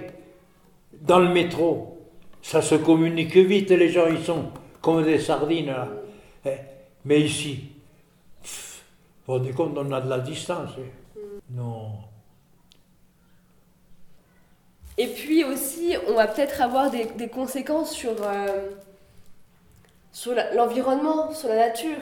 Dans 1.00 1.18
le 1.18 1.28
métro, 1.28 1.98
ça 2.40 2.62
se 2.62 2.76
communique 2.76 3.36
vite, 3.36 3.70
les 3.70 3.88
gens, 3.90 4.06
ils 4.06 4.22
sont 4.24 4.50
comme 4.80 5.02
des 5.04 5.18
sardines. 5.18 5.66
Là. 5.66 5.88
Eh, 6.46 6.50
Mais 7.04 7.20
ici, 7.20 7.64
pff, 8.42 8.82
vous 9.26 9.32
vous 9.34 9.38
rendez 9.38 9.52
compte, 9.52 9.76
on 9.76 9.92
a 9.92 10.00
de 10.00 10.08
la 10.08 10.18
distance. 10.20 10.70
hein. 10.78 11.20
Non. 11.50 11.90
Et 14.98 15.08
puis 15.08 15.42
aussi, 15.44 15.94
on 16.08 16.14
va 16.14 16.26
peut-être 16.26 16.60
avoir 16.60 16.90
des, 16.90 17.06
des 17.16 17.28
conséquences 17.28 17.92
sur, 17.92 18.12
euh, 18.22 18.70
sur 20.12 20.32
l'environnement, 20.54 21.32
sur 21.32 21.48
la 21.48 21.68
nature. 21.68 21.96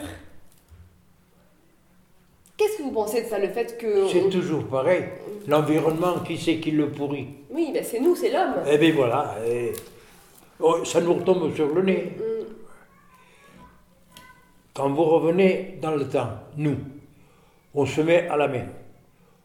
Qu'est-ce 2.61 2.77
que 2.77 2.83
vous 2.83 2.91
pensez 2.91 3.23
de 3.23 3.27
ça, 3.27 3.39
le 3.39 3.47
fait 3.47 3.75
que... 3.79 4.07
C'est 4.07 4.21
on- 4.21 4.29
toujours 4.29 4.63
pareil. 4.67 5.05
L'environnement, 5.47 6.19
qui 6.19 6.37
c'est 6.37 6.57
qui 6.57 6.69
le 6.69 6.89
pourrit 6.89 7.27
Oui, 7.49 7.71
ben 7.73 7.83
c'est 7.83 7.99
nous, 7.99 8.15
c'est 8.15 8.29
l'homme. 8.31 8.53
Eh 8.71 8.77
bien 8.77 8.93
voilà, 8.93 9.35
oh, 10.59 10.85
ça 10.85 11.01
nous 11.01 11.15
retombe 11.15 11.55
sur 11.55 11.73
le 11.73 11.81
nez. 11.81 12.11
Mm. 12.15 12.21
Quand 14.75 14.89
vous 14.91 15.03
revenez 15.05 15.79
dans 15.81 15.95
le 15.95 16.07
temps, 16.07 16.29
nous, 16.55 16.75
on 17.73 17.85
se 17.87 18.01
met 18.01 18.27
à 18.29 18.37
la 18.37 18.47
main. 18.47 18.65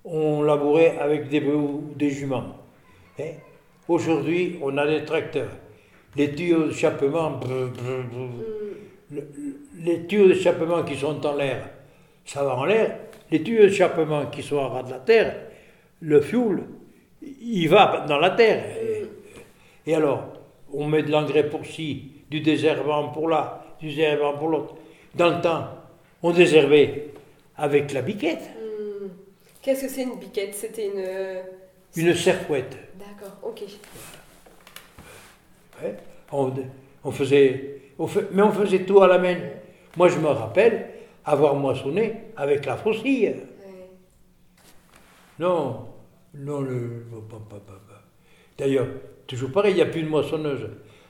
On 0.05 0.43
labourait 0.43 0.99
avec 0.99 1.31
des 1.31 1.41
bœufs 1.41 1.55
ou 1.57 1.93
des 1.97 2.11
juments. 2.11 2.45
hein. 3.19 3.25
Aujourd'hui, 3.89 4.59
on 4.61 4.77
a 4.77 4.87
des 4.87 5.05
tracteurs. 5.07 5.49
Les 6.17 6.35
tuyaux 6.35 6.67
d'échappement. 6.67 7.41
Le- 9.11 9.29
les 9.81 10.07
tuyaux 10.07 10.29
d'échappement 10.29 10.83
qui 10.83 10.97
sont 10.97 11.25
en 11.25 11.35
l'air, 11.35 11.71
ça 12.27 12.43
va 12.45 12.55
en 12.57 12.65
l'air. 12.67 12.99
Les 13.31 13.43
tuyaux 13.43 13.63
d'échappement 13.67 14.27
qui 14.27 14.43
sont 14.43 14.59
à 14.59 14.69
ras 14.69 14.83
de 14.83 14.91
la 14.91 14.99
terre, 14.99 15.35
le 16.01 16.21
fioul, 16.21 16.65
il 17.23 17.67
va 17.69 18.05
dans 18.07 18.19
la 18.19 18.31
terre. 18.31 18.65
Et, 18.83 19.91
et 19.91 19.95
alors, 19.95 20.25
on 20.73 20.87
met 20.87 21.03
de 21.03 21.11
l'engrais 21.11 21.49
pour 21.49 21.65
ci, 21.65 22.13
du 22.29 22.41
désherbant 22.41 23.09
pour 23.09 23.29
là, 23.29 23.65
du 23.81 23.89
désherbant 23.89 24.35
pour 24.37 24.49
l'autre. 24.49 24.75
Dans 25.15 25.31
le 25.35 25.41
temps, 25.41 25.69
on 26.23 26.33
désherbait 26.33 27.09
avec 27.57 27.93
la 27.93 28.03
biquette, 28.03 28.43
Hmm. 28.61 29.09
Qu'est-ce 29.63 29.83
que 29.87 29.89
c'est 29.89 30.03
une 30.03 30.17
biquette? 30.19 30.55
C'était 30.55 30.87
une... 30.87 30.93
euh, 30.99 31.43
une 31.97 32.15
serfouette. 32.15 32.77
D'accord, 32.95 33.37
ok. 33.43 33.63
hein. 35.83 35.89
On, 36.33 36.53
on 37.05 37.11
faisait, 37.11 37.81
on 37.99 38.07
fait- 38.07 38.27
mais 38.33 38.43
on 38.43 38.53
faisait 38.53 38.81
tout 38.81 39.03
à 39.03 39.09
la 39.09 39.19
main. 39.19 39.37
Moi, 39.97 40.09
je 40.09 40.19
me 40.19 40.29
rappelle 40.29 40.87
avoir 41.27 41.55
moissonné 41.57 42.23
avec 42.37 42.65
la 42.65 42.77
faucille. 42.77 43.27
Ouais. 43.29 43.91
Non, 45.39 45.87
non, 46.35 46.61
le. 46.63 47.05
D'ailleurs, 48.57 48.87
toujours 49.27 49.53
pareil, 49.53 49.73
il 49.73 49.77
n'y 49.77 49.83
a 49.83 49.87
plus 49.87 50.03
de 50.03 50.09
moissonneuse. 50.09 50.67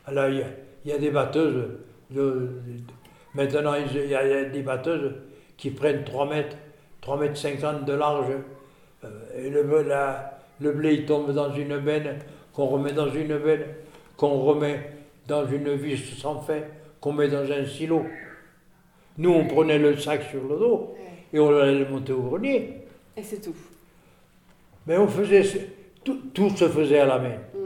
Alors, 0.07 0.29
il 0.29 0.39
y 0.39 0.43
a, 0.43 0.47
il 0.85 0.91
y 0.91 0.95
a 0.95 0.99
des 0.99 1.11
batteuses. 1.11 1.69
de- 2.11 2.21
de- 2.21 2.51
maintenant, 3.35 3.75
il 3.75 3.95
y, 4.09 4.15
a, 4.15 4.25
il 4.25 4.31
y 4.31 4.35
a 4.35 4.45
des 4.45 4.63
batteuses 4.63 5.13
qui 5.57 5.71
prennent 5.71 6.05
3 6.05 6.27
mètres, 6.29 6.57
3 7.01 7.19
mètres 7.19 7.37
50 7.37 7.85
de 7.85 7.93
large. 7.93 8.31
euh, 9.05 9.09
Et 9.37 9.51
le, 9.51 9.83
la- 9.83 10.39
le 10.61 10.73
blé, 10.73 10.95
il 10.95 11.07
tombe 11.07 11.33
dans 11.33 11.53
une 11.53 11.79
benne, 11.79 12.19
qu'on 12.53 12.67
remet 12.67 12.93
dans 12.93 13.09
une 13.11 13.37
benne, 13.39 13.65
qu'on 14.17 14.39
remet 14.41 14.91
dans 15.27 15.47
une 15.47 15.75
vis 15.75 15.99
sans 16.19 16.41
fin, 16.41 16.61
qu'on 17.01 17.13
met 17.13 17.29
dans 17.29 17.51
un 17.51 17.65
silo. 17.67 18.05
Nous, 19.19 19.31
on 19.31 19.47
prenait 19.47 19.79
le 19.79 19.97
sac 19.97 20.23
sur 20.31 20.43
le 20.43 20.59
dos 20.59 20.95
et 21.33 21.39
on 21.39 21.49
allait 21.49 21.79
le 21.79 21.89
monter 21.89 22.13
au 22.13 22.23
grenier. 22.23 22.83
Et 23.17 23.23
c'est 23.23 23.41
tout. 23.41 23.55
Mais 24.87 24.97
on 24.99 25.09
faisait, 25.09 25.43
tout, 26.05 26.21
tout 26.33 26.51
se 26.51 26.69
faisait 26.69 27.01
à 27.01 27.07
la 27.07 27.19
main. 27.19 27.37
Mm. 27.55 27.59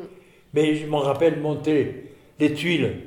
Mais 0.54 0.74
je 0.76 0.86
m'en 0.86 1.00
rappelle 1.00 1.40
monter 1.40 2.12
les 2.38 2.54
tuiles 2.54 3.00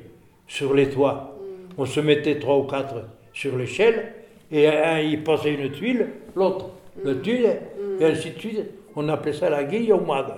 sur 0.46 0.74
les 0.74 0.90
toits. 0.90 1.36
Mm. 1.38 1.74
On 1.78 1.86
se 1.86 2.00
mettait 2.00 2.38
trois 2.38 2.58
ou 2.58 2.64
quatre 2.64 3.04
sur 3.32 3.56
l'échelle, 3.56 4.12
et 4.52 4.68
un 4.68 5.00
il 5.00 5.24
passait 5.24 5.54
une 5.54 5.72
tuile, 5.72 6.08
l'autre 6.36 6.70
le 7.02 7.20
tuile, 7.20 7.58
et 7.98 8.04
ainsi 8.04 8.30
de 8.30 8.38
suite. 8.38 8.60
On 8.96 9.08
appelait 9.08 9.32
ça 9.32 9.50
la 9.50 9.64
guillomade. 9.64 10.34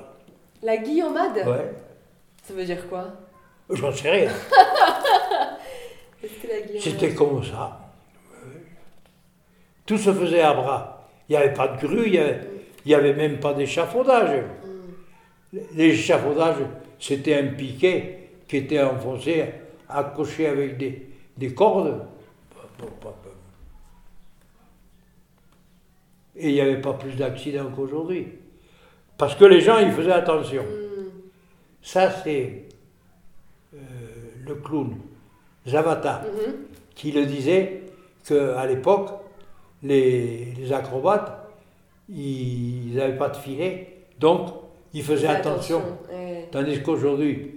La 0.62 0.78
guillomade 0.78 1.36
Ouais, 1.46 1.74
Ça 2.42 2.54
veut 2.54 2.64
dire 2.64 2.88
quoi? 2.88 3.08
J'en 3.68 3.92
sais 3.92 4.10
rien. 4.10 4.30
C'était 6.80 7.14
comme 7.14 7.44
ça. 7.44 7.85
Tout 9.86 9.98
se 9.98 10.12
faisait 10.12 10.42
à 10.42 10.52
bras. 10.52 11.08
Il 11.28 11.32
n'y 11.32 11.36
avait 11.42 11.54
pas 11.54 11.68
de 11.68 11.78
grue, 11.86 12.06
il 12.06 12.12
n'y 12.12 12.18
avait, 12.18 12.40
il 12.84 12.90
y 12.90 12.94
avait 12.94 13.14
même 13.14 13.38
pas 13.38 13.54
d'échafaudage. 13.54 14.42
L'échafaudage, 15.74 16.56
c'était 16.98 17.34
un 17.36 17.46
piquet 17.48 18.28
qui 18.48 18.58
était 18.58 18.82
enfoncé, 18.82 19.44
accroché 19.88 20.46
avec 20.48 20.76
des, 20.76 21.08
des 21.36 21.54
cordes. 21.54 22.04
Et 26.36 26.48
il 26.50 26.54
n'y 26.54 26.60
avait 26.60 26.80
pas 26.80 26.92
plus 26.92 27.12
d'accidents 27.16 27.70
qu'aujourd'hui. 27.74 28.28
Parce 29.16 29.34
que 29.34 29.44
les 29.46 29.60
gens, 29.60 29.78
ils 29.78 29.90
faisaient 29.92 30.12
attention. 30.12 30.62
Hmm. 30.62 31.20
Ça, 31.80 32.10
c'est 32.10 32.64
euh, 33.74 33.78
le 34.46 34.54
clown, 34.56 34.96
Zavata, 35.66 36.22
Mhm. 36.24 36.54
qui 36.94 37.12
le 37.12 37.24
disait 37.24 37.82
qu'à 38.28 38.66
l'époque, 38.66 39.10
les, 39.82 40.46
les 40.58 40.72
acrobates, 40.72 41.48
ils 42.08 42.94
n'avaient 42.94 43.16
pas 43.16 43.28
de 43.28 43.36
filet, 43.36 43.88
donc 44.18 44.50
ils 44.94 45.02
faisaient 45.02 45.26
Fais 45.28 45.34
attention. 45.34 45.82
Tandis 46.50 46.82
qu'aujourd'hui, 46.82 47.52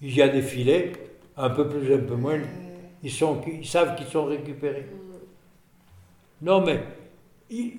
il 0.00 0.14
y 0.14 0.22
a 0.22 0.28
des 0.28 0.42
filets, 0.42 0.92
un 1.36 1.50
peu 1.50 1.68
plus, 1.68 1.92
un 1.94 1.98
peu 1.98 2.14
moins, 2.14 2.38
ils, 3.02 3.10
sont, 3.10 3.40
ils 3.46 3.66
savent 3.66 3.94
qu'ils 3.96 4.06
sont 4.06 4.24
récupérés. 4.24 4.86
Non, 6.42 6.62
mais 6.64 6.80
il- 7.50 7.74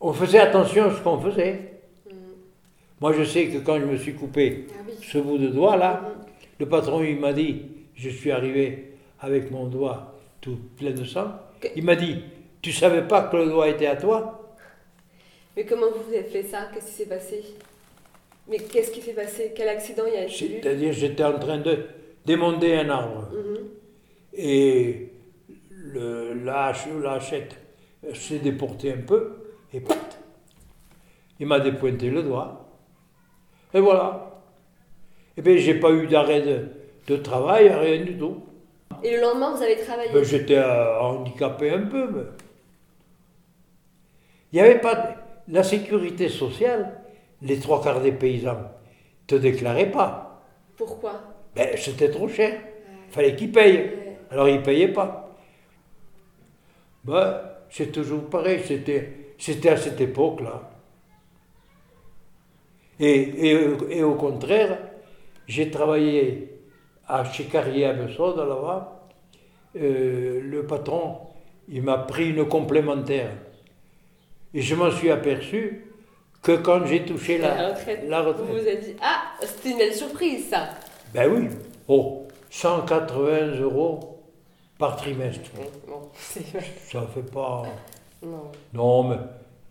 on 0.00 0.12
faisait 0.12 0.38
attention 0.38 0.84
à 0.84 0.94
ce 0.94 1.00
qu'on 1.00 1.18
faisait. 1.18 1.80
mm. 2.06 2.12
Moi, 3.00 3.12
je 3.14 3.24
sais 3.24 3.46
que 3.48 3.58
quand 3.58 3.80
je 3.80 3.86
me 3.86 3.96
suis 3.96 4.14
coupé 4.14 4.66
Ah 4.70 4.74
oui. 4.86 4.92
ce 5.02 5.18
bout 5.18 5.38
de 5.38 5.48
doigt 5.48 5.76
là, 5.76 6.02
Mhm. 6.02 6.24
le 6.60 6.66
patron 6.68 7.02
il 7.02 7.18
m'a 7.18 7.32
dit, 7.32 7.62
je 7.94 8.10
suis 8.10 8.30
arrivé 8.30 8.92
avec 9.20 9.50
mon 9.50 9.66
doigt 9.66 10.14
tout 10.40 10.58
plein 10.76 10.92
de 10.92 11.04
sang. 11.04 11.32
Que- 11.60 11.68
Il 11.76 11.84
m'a 11.84 11.96
dit, 11.96 12.16
tu 12.62 12.72
savais 12.72 13.02
pas 13.02 13.22
que 13.22 13.36
le 13.36 13.46
doigt 13.46 13.68
était 13.68 13.86
à 13.86 13.96
toi? 13.96 14.54
Mais 15.56 15.64
comment 15.64 15.86
vous 15.90 16.12
avez 16.12 16.24
fait 16.24 16.42
ça? 16.44 16.68
Qu'est-ce 16.72 16.86
qui 16.86 16.92
s'est 16.92 17.06
passé? 17.06 17.44
Mais 18.48 18.58
qu'est-ce 18.58 18.90
qui 18.90 19.00
s'est 19.02 19.12
passé? 19.12 19.52
Quel 19.54 19.68
accident 19.68 20.04
il 20.06 20.14
y 20.14 20.16
a 20.16 20.26
eu 20.26 20.30
C'est-à-dire, 20.30 20.92
j'étais 20.92 21.24
en 21.24 21.38
train 21.38 21.58
de 21.58 21.78
démonter 22.24 22.76
un 22.78 22.88
arbre 22.90 23.28
Mhm. 23.32 23.58
et 24.34 25.12
le, 25.70 26.34
la 26.44 26.66
hachette 26.66 27.56
euh, 28.04 28.14
s'est 28.14 28.38
déportée 28.38 28.92
un 28.92 28.98
peu 29.06 29.32
et 29.72 29.80
pat, 29.80 30.18
il 31.40 31.46
m'a 31.46 31.60
dépointé 31.60 32.10
le 32.10 32.22
doigt. 32.22 32.66
Et 33.74 33.80
voilà. 33.80 34.40
Et 35.36 35.42
bien, 35.42 35.56
j'ai 35.56 35.74
pas 35.74 35.90
eu 35.90 36.06
d'arrêt 36.06 36.40
de, 36.42 36.66
de 37.06 37.16
travail, 37.16 37.68
rien 37.68 38.04
du 38.04 38.16
tout. 38.18 38.42
Et 39.02 39.14
le 39.14 39.20
lendemain, 39.20 39.54
vous 39.54 39.62
avez 39.62 39.76
travaillé? 39.76 40.10
Ben, 40.12 40.24
J'étais 40.24 40.56
euh, 40.58 40.98
handicapé 41.00 41.70
un 41.70 41.82
peu, 41.82 42.08
mais. 42.10 42.22
Il 44.52 44.56
n'y 44.56 44.60
avait 44.60 44.80
pas. 44.80 44.94
de- 44.94 45.52
La 45.52 45.62
sécurité 45.62 46.28
sociale, 46.28 47.00
les 47.40 47.58
trois 47.58 47.82
quarts 47.82 48.00
des 48.02 48.12
paysans 48.12 48.70
te 49.26 49.34
déclaraient 49.34 49.90
pas. 49.90 50.42
Pourquoi? 50.76 51.12
Ben, 51.56 51.68
c'était 51.76 52.10
trop 52.10 52.28
cher. 52.28 52.60
Il 53.08 53.12
fallait 53.14 53.34
qu'ils 53.34 53.50
payent. 53.52 53.78
Ouais. 53.78 54.18
Alors 54.30 54.48
ils 54.48 54.56
ne 54.58 54.62
payaient 54.62 54.92
pas. 54.92 55.34
Ben, 57.04 57.40
c'est 57.70 57.90
toujours 57.92 58.24
pareil. 58.28 58.60
C'était, 58.64 59.32
c'était 59.38 59.70
à 59.70 59.76
cette 59.78 60.00
époque-là. 60.02 60.70
Et, 63.00 63.50
et, 63.50 63.98
et 63.98 64.02
au 64.02 64.14
contraire, 64.16 64.78
j'ai 65.46 65.70
travaillé 65.70 66.60
à, 67.06 67.24
chez 67.24 67.44
Carrier 67.44 67.86
à 67.86 67.92
là-bas. 67.94 69.08
Euh, 69.76 70.40
le 70.42 70.66
patron, 70.66 71.18
il 71.68 71.82
m'a 71.82 71.98
pris 71.98 72.30
une 72.30 72.46
complémentaire. 72.46 73.30
Et 74.54 74.62
je 74.62 74.74
m'en 74.74 74.90
suis 74.90 75.10
aperçu 75.10 75.84
que 76.42 76.52
quand 76.56 76.84
j'ai 76.86 77.04
touché 77.04 77.38
la, 77.38 77.54
La 77.54 77.68
retraite. 77.74 78.04
la 78.08 78.22
Vous 78.22 78.28
retraite. 78.28 78.46
vous 78.50 78.56
avez 78.56 78.76
dit 78.76 78.96
Ah, 79.00 79.32
c'était 79.42 79.70
une 79.72 79.78
belle 79.78 79.94
surprise 79.94 80.48
ça 80.48 80.70
Ben 81.12 81.30
oui. 81.32 81.48
Oh, 81.88 82.26
180 82.50 83.60
euros 83.60 84.22
par 84.78 84.96
trimestre. 84.96 85.50
Bon. 85.86 86.10
Ça 86.90 87.06
fait 87.14 87.30
pas. 87.30 87.64
Non. 88.22 88.50
Non, 88.72 89.02
mais 89.08 89.16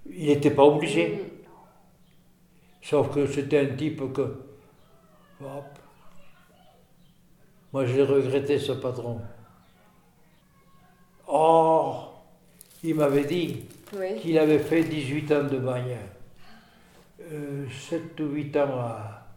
il 0.09 0.27
n'était 0.27 0.51
pas 0.51 0.63
obligé. 0.63 1.07
Mhm. 1.07 1.19
Sauf 2.81 3.13
que 3.13 3.25
c'était 3.27 3.59
un 3.59 3.75
type 3.75 4.13
que. 4.13 4.21
Hop. 5.41 5.65
Moi, 7.73 7.85
je 7.85 7.95
l'ai 7.95 8.03
regretté, 8.03 8.57
ce 8.59 8.71
patron. 8.73 9.19
Oh, 11.27 11.95
il 12.83 12.95
m'avait 12.95 13.25
dit 13.25 13.63
Oui. 13.93 14.19
qu'il 14.19 14.38
avait 14.38 14.60
fait 14.60 14.84
18 14.84 15.32
ans 15.32 15.43
de 15.45 15.58
bagne. 15.60 15.95
Euh, 17.32 17.65
7 17.69 18.19
ou 18.19 18.30
8 18.32 18.56
ans 18.58 18.80
à, 18.80 19.28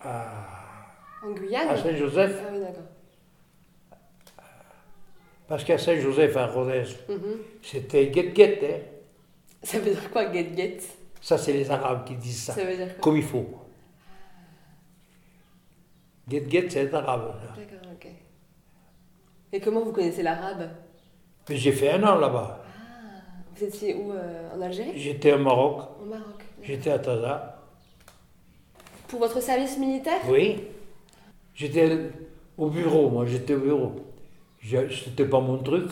à, 0.00 0.26
En 1.24 1.30
Guyane 1.32 1.68
à 1.68 1.76
Saint-Joseph, 1.76 2.42
Ah 2.46 2.50
oui, 2.52 2.60
d'accord. 2.60 2.82
parce 5.48 5.64
qu'à 5.64 5.78
Saint-Joseph, 5.78 6.36
à 6.36 6.46
Rodez, 6.46 6.84
Mhm. 7.08 7.38
c'était 7.62 8.08
guet-guet. 8.08 8.60
Hein. 8.62 8.80
Ça 9.62 9.78
veut 9.78 9.90
dire 9.92 10.10
quoi, 10.10 10.32
get 10.32 10.54
get 10.56 10.78
Ça, 11.20 11.38
c'est 11.38 11.52
les 11.52 11.70
Arabes 11.70 12.04
qui 12.04 12.14
disent 12.16 12.44
ça, 12.44 12.52
Ça 12.54 12.64
veut 12.64 12.76
dire 12.76 12.88
quoi? 12.94 13.00
Comme 13.02 13.16
il 13.16 13.22
faut. 13.22 13.46
Guet-guet, 16.28 16.66
c'est 16.68 16.90
ça. 16.90 17.00
D'accord, 17.00 17.36
ok. 17.92 18.06
Et 19.52 19.60
comment 19.60 19.80
vous 19.84 19.92
connaissez 19.92 20.22
l'arabe? 20.22 20.68
J'ai 21.48 21.72
fait 21.72 21.90
un 21.92 22.02
an 22.02 22.16
là-bas. 22.18 22.64
Vous 23.56 23.64
étiez 23.64 23.94
où 23.94 24.12
euh, 24.12 24.50
En 24.56 24.60
Algérie? 24.60 24.92
J'étais 24.96 25.32
au 25.32 25.38
Maroc, 25.38 25.82
Au 26.02 26.06
Maroc. 26.06 26.42
j'étais 26.62 26.90
à 26.90 26.98
Taza. 26.98 27.62
Pour 29.08 29.20
votre 29.20 29.40
service 29.40 29.78
militaire? 29.78 30.20
Oui. 30.28 30.60
J'étais 31.54 32.10
au 32.58 32.68
bureau, 32.68 33.08
moi, 33.08 33.24
j'étais 33.26 33.54
au 33.54 33.60
bureau. 33.60 33.92
C'était 34.62 35.26
pas 35.26 35.40
mon 35.40 35.58
truc. 35.58 35.90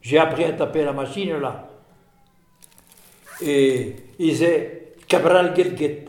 J'ai 0.00 0.18
appris 0.18 0.44
à 0.44 0.52
taper 0.52 0.84
la 0.84 0.92
machine 0.92 1.36
là. 1.38 1.68
Et 3.42 3.96
il 4.18 4.30
disait 4.30 4.94
Cabral 5.08 5.52
Guet 5.54 6.04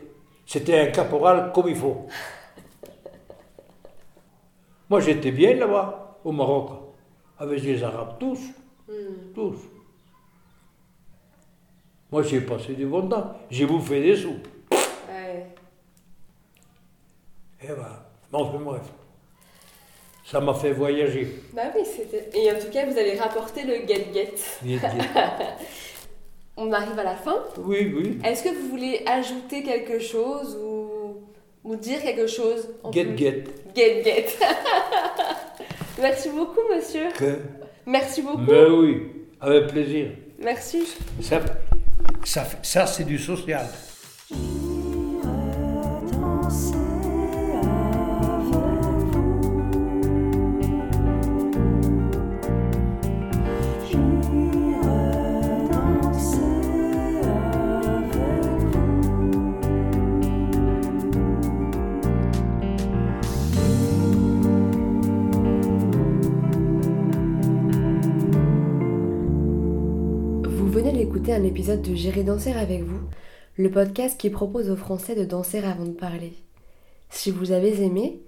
C'était 0.46 0.80
un 0.80 0.88
caporal 0.88 1.52
comme 1.54 1.68
il 1.70 1.76
faut. 1.76 2.06
Moi 4.90 5.00
j'étais 5.02 5.32
bien 5.32 5.56
là-bas, 5.56 6.20
au 6.24 6.32
Maroc, 6.32 6.70
avec 7.40 7.64
les 7.64 7.84
Arabes, 7.84 8.18
tous, 8.20 8.40
Hmm. 8.88 9.34
tous. 9.34 9.58
Moi 12.16 12.24
j'ai 12.24 12.40
passé 12.40 12.72
du 12.72 12.86
bon 12.86 13.10
temps, 13.10 13.34
j'ai 13.52 13.66
bouffé 13.66 14.02
des 14.02 14.16
sous. 14.16 14.38
Ouais. 14.72 15.48
Et 17.62 17.68
voilà. 17.68 18.06
Mais 18.32 18.40
enfin 18.40 18.58
bref. 18.58 18.84
Ça 20.24 20.40
m'a 20.40 20.54
fait 20.54 20.72
voyager. 20.72 21.28
Bah 21.52 21.64
oui, 21.76 21.82
c'était. 21.86 22.30
Et 22.34 22.50
en 22.50 22.58
tout 22.58 22.72
cas, 22.72 22.86
vous 22.86 22.98
allez 22.98 23.20
rapporter 23.20 23.64
le 23.66 23.86
get 23.86 24.14
get. 24.14 24.34
Guet, 24.64 24.78
guet. 24.78 24.82
On 26.56 26.72
arrive 26.72 26.98
à 26.98 27.04
la 27.04 27.16
fin. 27.16 27.36
Oui, 27.58 27.94
oui. 27.94 28.18
Est-ce 28.24 28.46
que 28.46 28.50
vous 28.62 28.70
voulez 28.70 29.02
ajouter 29.06 29.64
quelque 29.64 30.00
chose 30.00 30.58
ou, 30.64 31.18
ou 31.66 31.76
dire 31.76 32.02
quelque 32.02 32.28
chose 32.28 32.70
en 32.82 32.94
Get, 32.94 33.04
plus? 33.08 33.18
Get. 33.18 33.44
Get 33.76 34.04
get. 34.06 34.26
Merci 36.00 36.30
beaucoup, 36.30 36.62
monsieur. 36.74 37.12
Que? 37.18 37.40
Merci 37.86 38.22
beaucoup. 38.22 38.38
Ben 38.38 38.72
oui, 38.72 39.02
avec 39.42 39.68
plaisir. 39.68 40.12
Merci. 40.40 40.88
Ça, 41.20 41.42
ça, 42.24 42.46
ça 42.62 42.88
c'est 42.88 43.04
du 43.04 43.18
social. 43.18 43.66
D'écouter 71.06 71.36
un 71.36 71.44
épisode 71.44 71.84
de 71.84 71.94
J'irai 71.94 72.24
danser 72.24 72.52
avec 72.54 72.82
vous, 72.82 73.00
le 73.58 73.70
podcast 73.70 74.20
qui 74.20 74.32
propose 74.32 74.72
aux 74.72 74.76
Français 74.76 75.14
de 75.14 75.24
danser 75.24 75.60
avant 75.60 75.86
de 75.86 75.92
parler. 75.92 76.34
Si 77.12 77.30
vous 77.30 77.52
avez 77.52 77.84
aimé, 77.84 78.24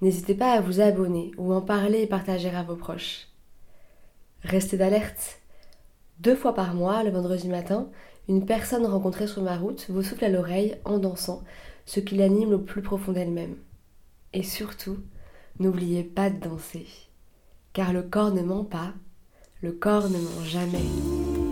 n'hésitez 0.00 0.36
pas 0.36 0.52
à 0.52 0.60
vous 0.60 0.80
abonner 0.80 1.32
ou 1.38 1.52
en 1.52 1.60
parler 1.60 2.02
et 2.02 2.06
partager 2.06 2.48
à 2.50 2.62
vos 2.62 2.76
proches. 2.76 3.26
Restez 4.44 4.76
d'alerte. 4.76 5.40
Deux 6.20 6.36
fois 6.36 6.54
par 6.54 6.74
mois, 6.74 7.02
le 7.02 7.10
vendredi 7.10 7.48
matin, 7.48 7.88
une 8.28 8.46
personne 8.46 8.86
rencontrée 8.86 9.26
sur 9.26 9.42
ma 9.42 9.56
route 9.56 9.86
vous 9.88 10.04
souffle 10.04 10.24
à 10.24 10.28
l'oreille 10.28 10.76
en 10.84 10.98
dansant, 10.98 11.42
ce 11.84 11.98
qui 11.98 12.14
l'anime 12.14 12.52
le 12.52 12.62
plus 12.62 12.82
profond 12.82 13.10
d'elle-même. 13.10 13.56
Et 14.34 14.44
surtout, 14.44 14.98
n'oubliez 15.58 16.04
pas 16.04 16.30
de 16.30 16.38
danser. 16.38 16.86
Car 17.72 17.92
le 17.92 18.02
corps 18.02 18.32
ne 18.32 18.42
ment 18.42 18.64
pas, 18.64 18.92
le 19.62 19.72
corps 19.72 20.08
ne 20.08 20.18
ment 20.18 20.44
jamais. 20.44 21.49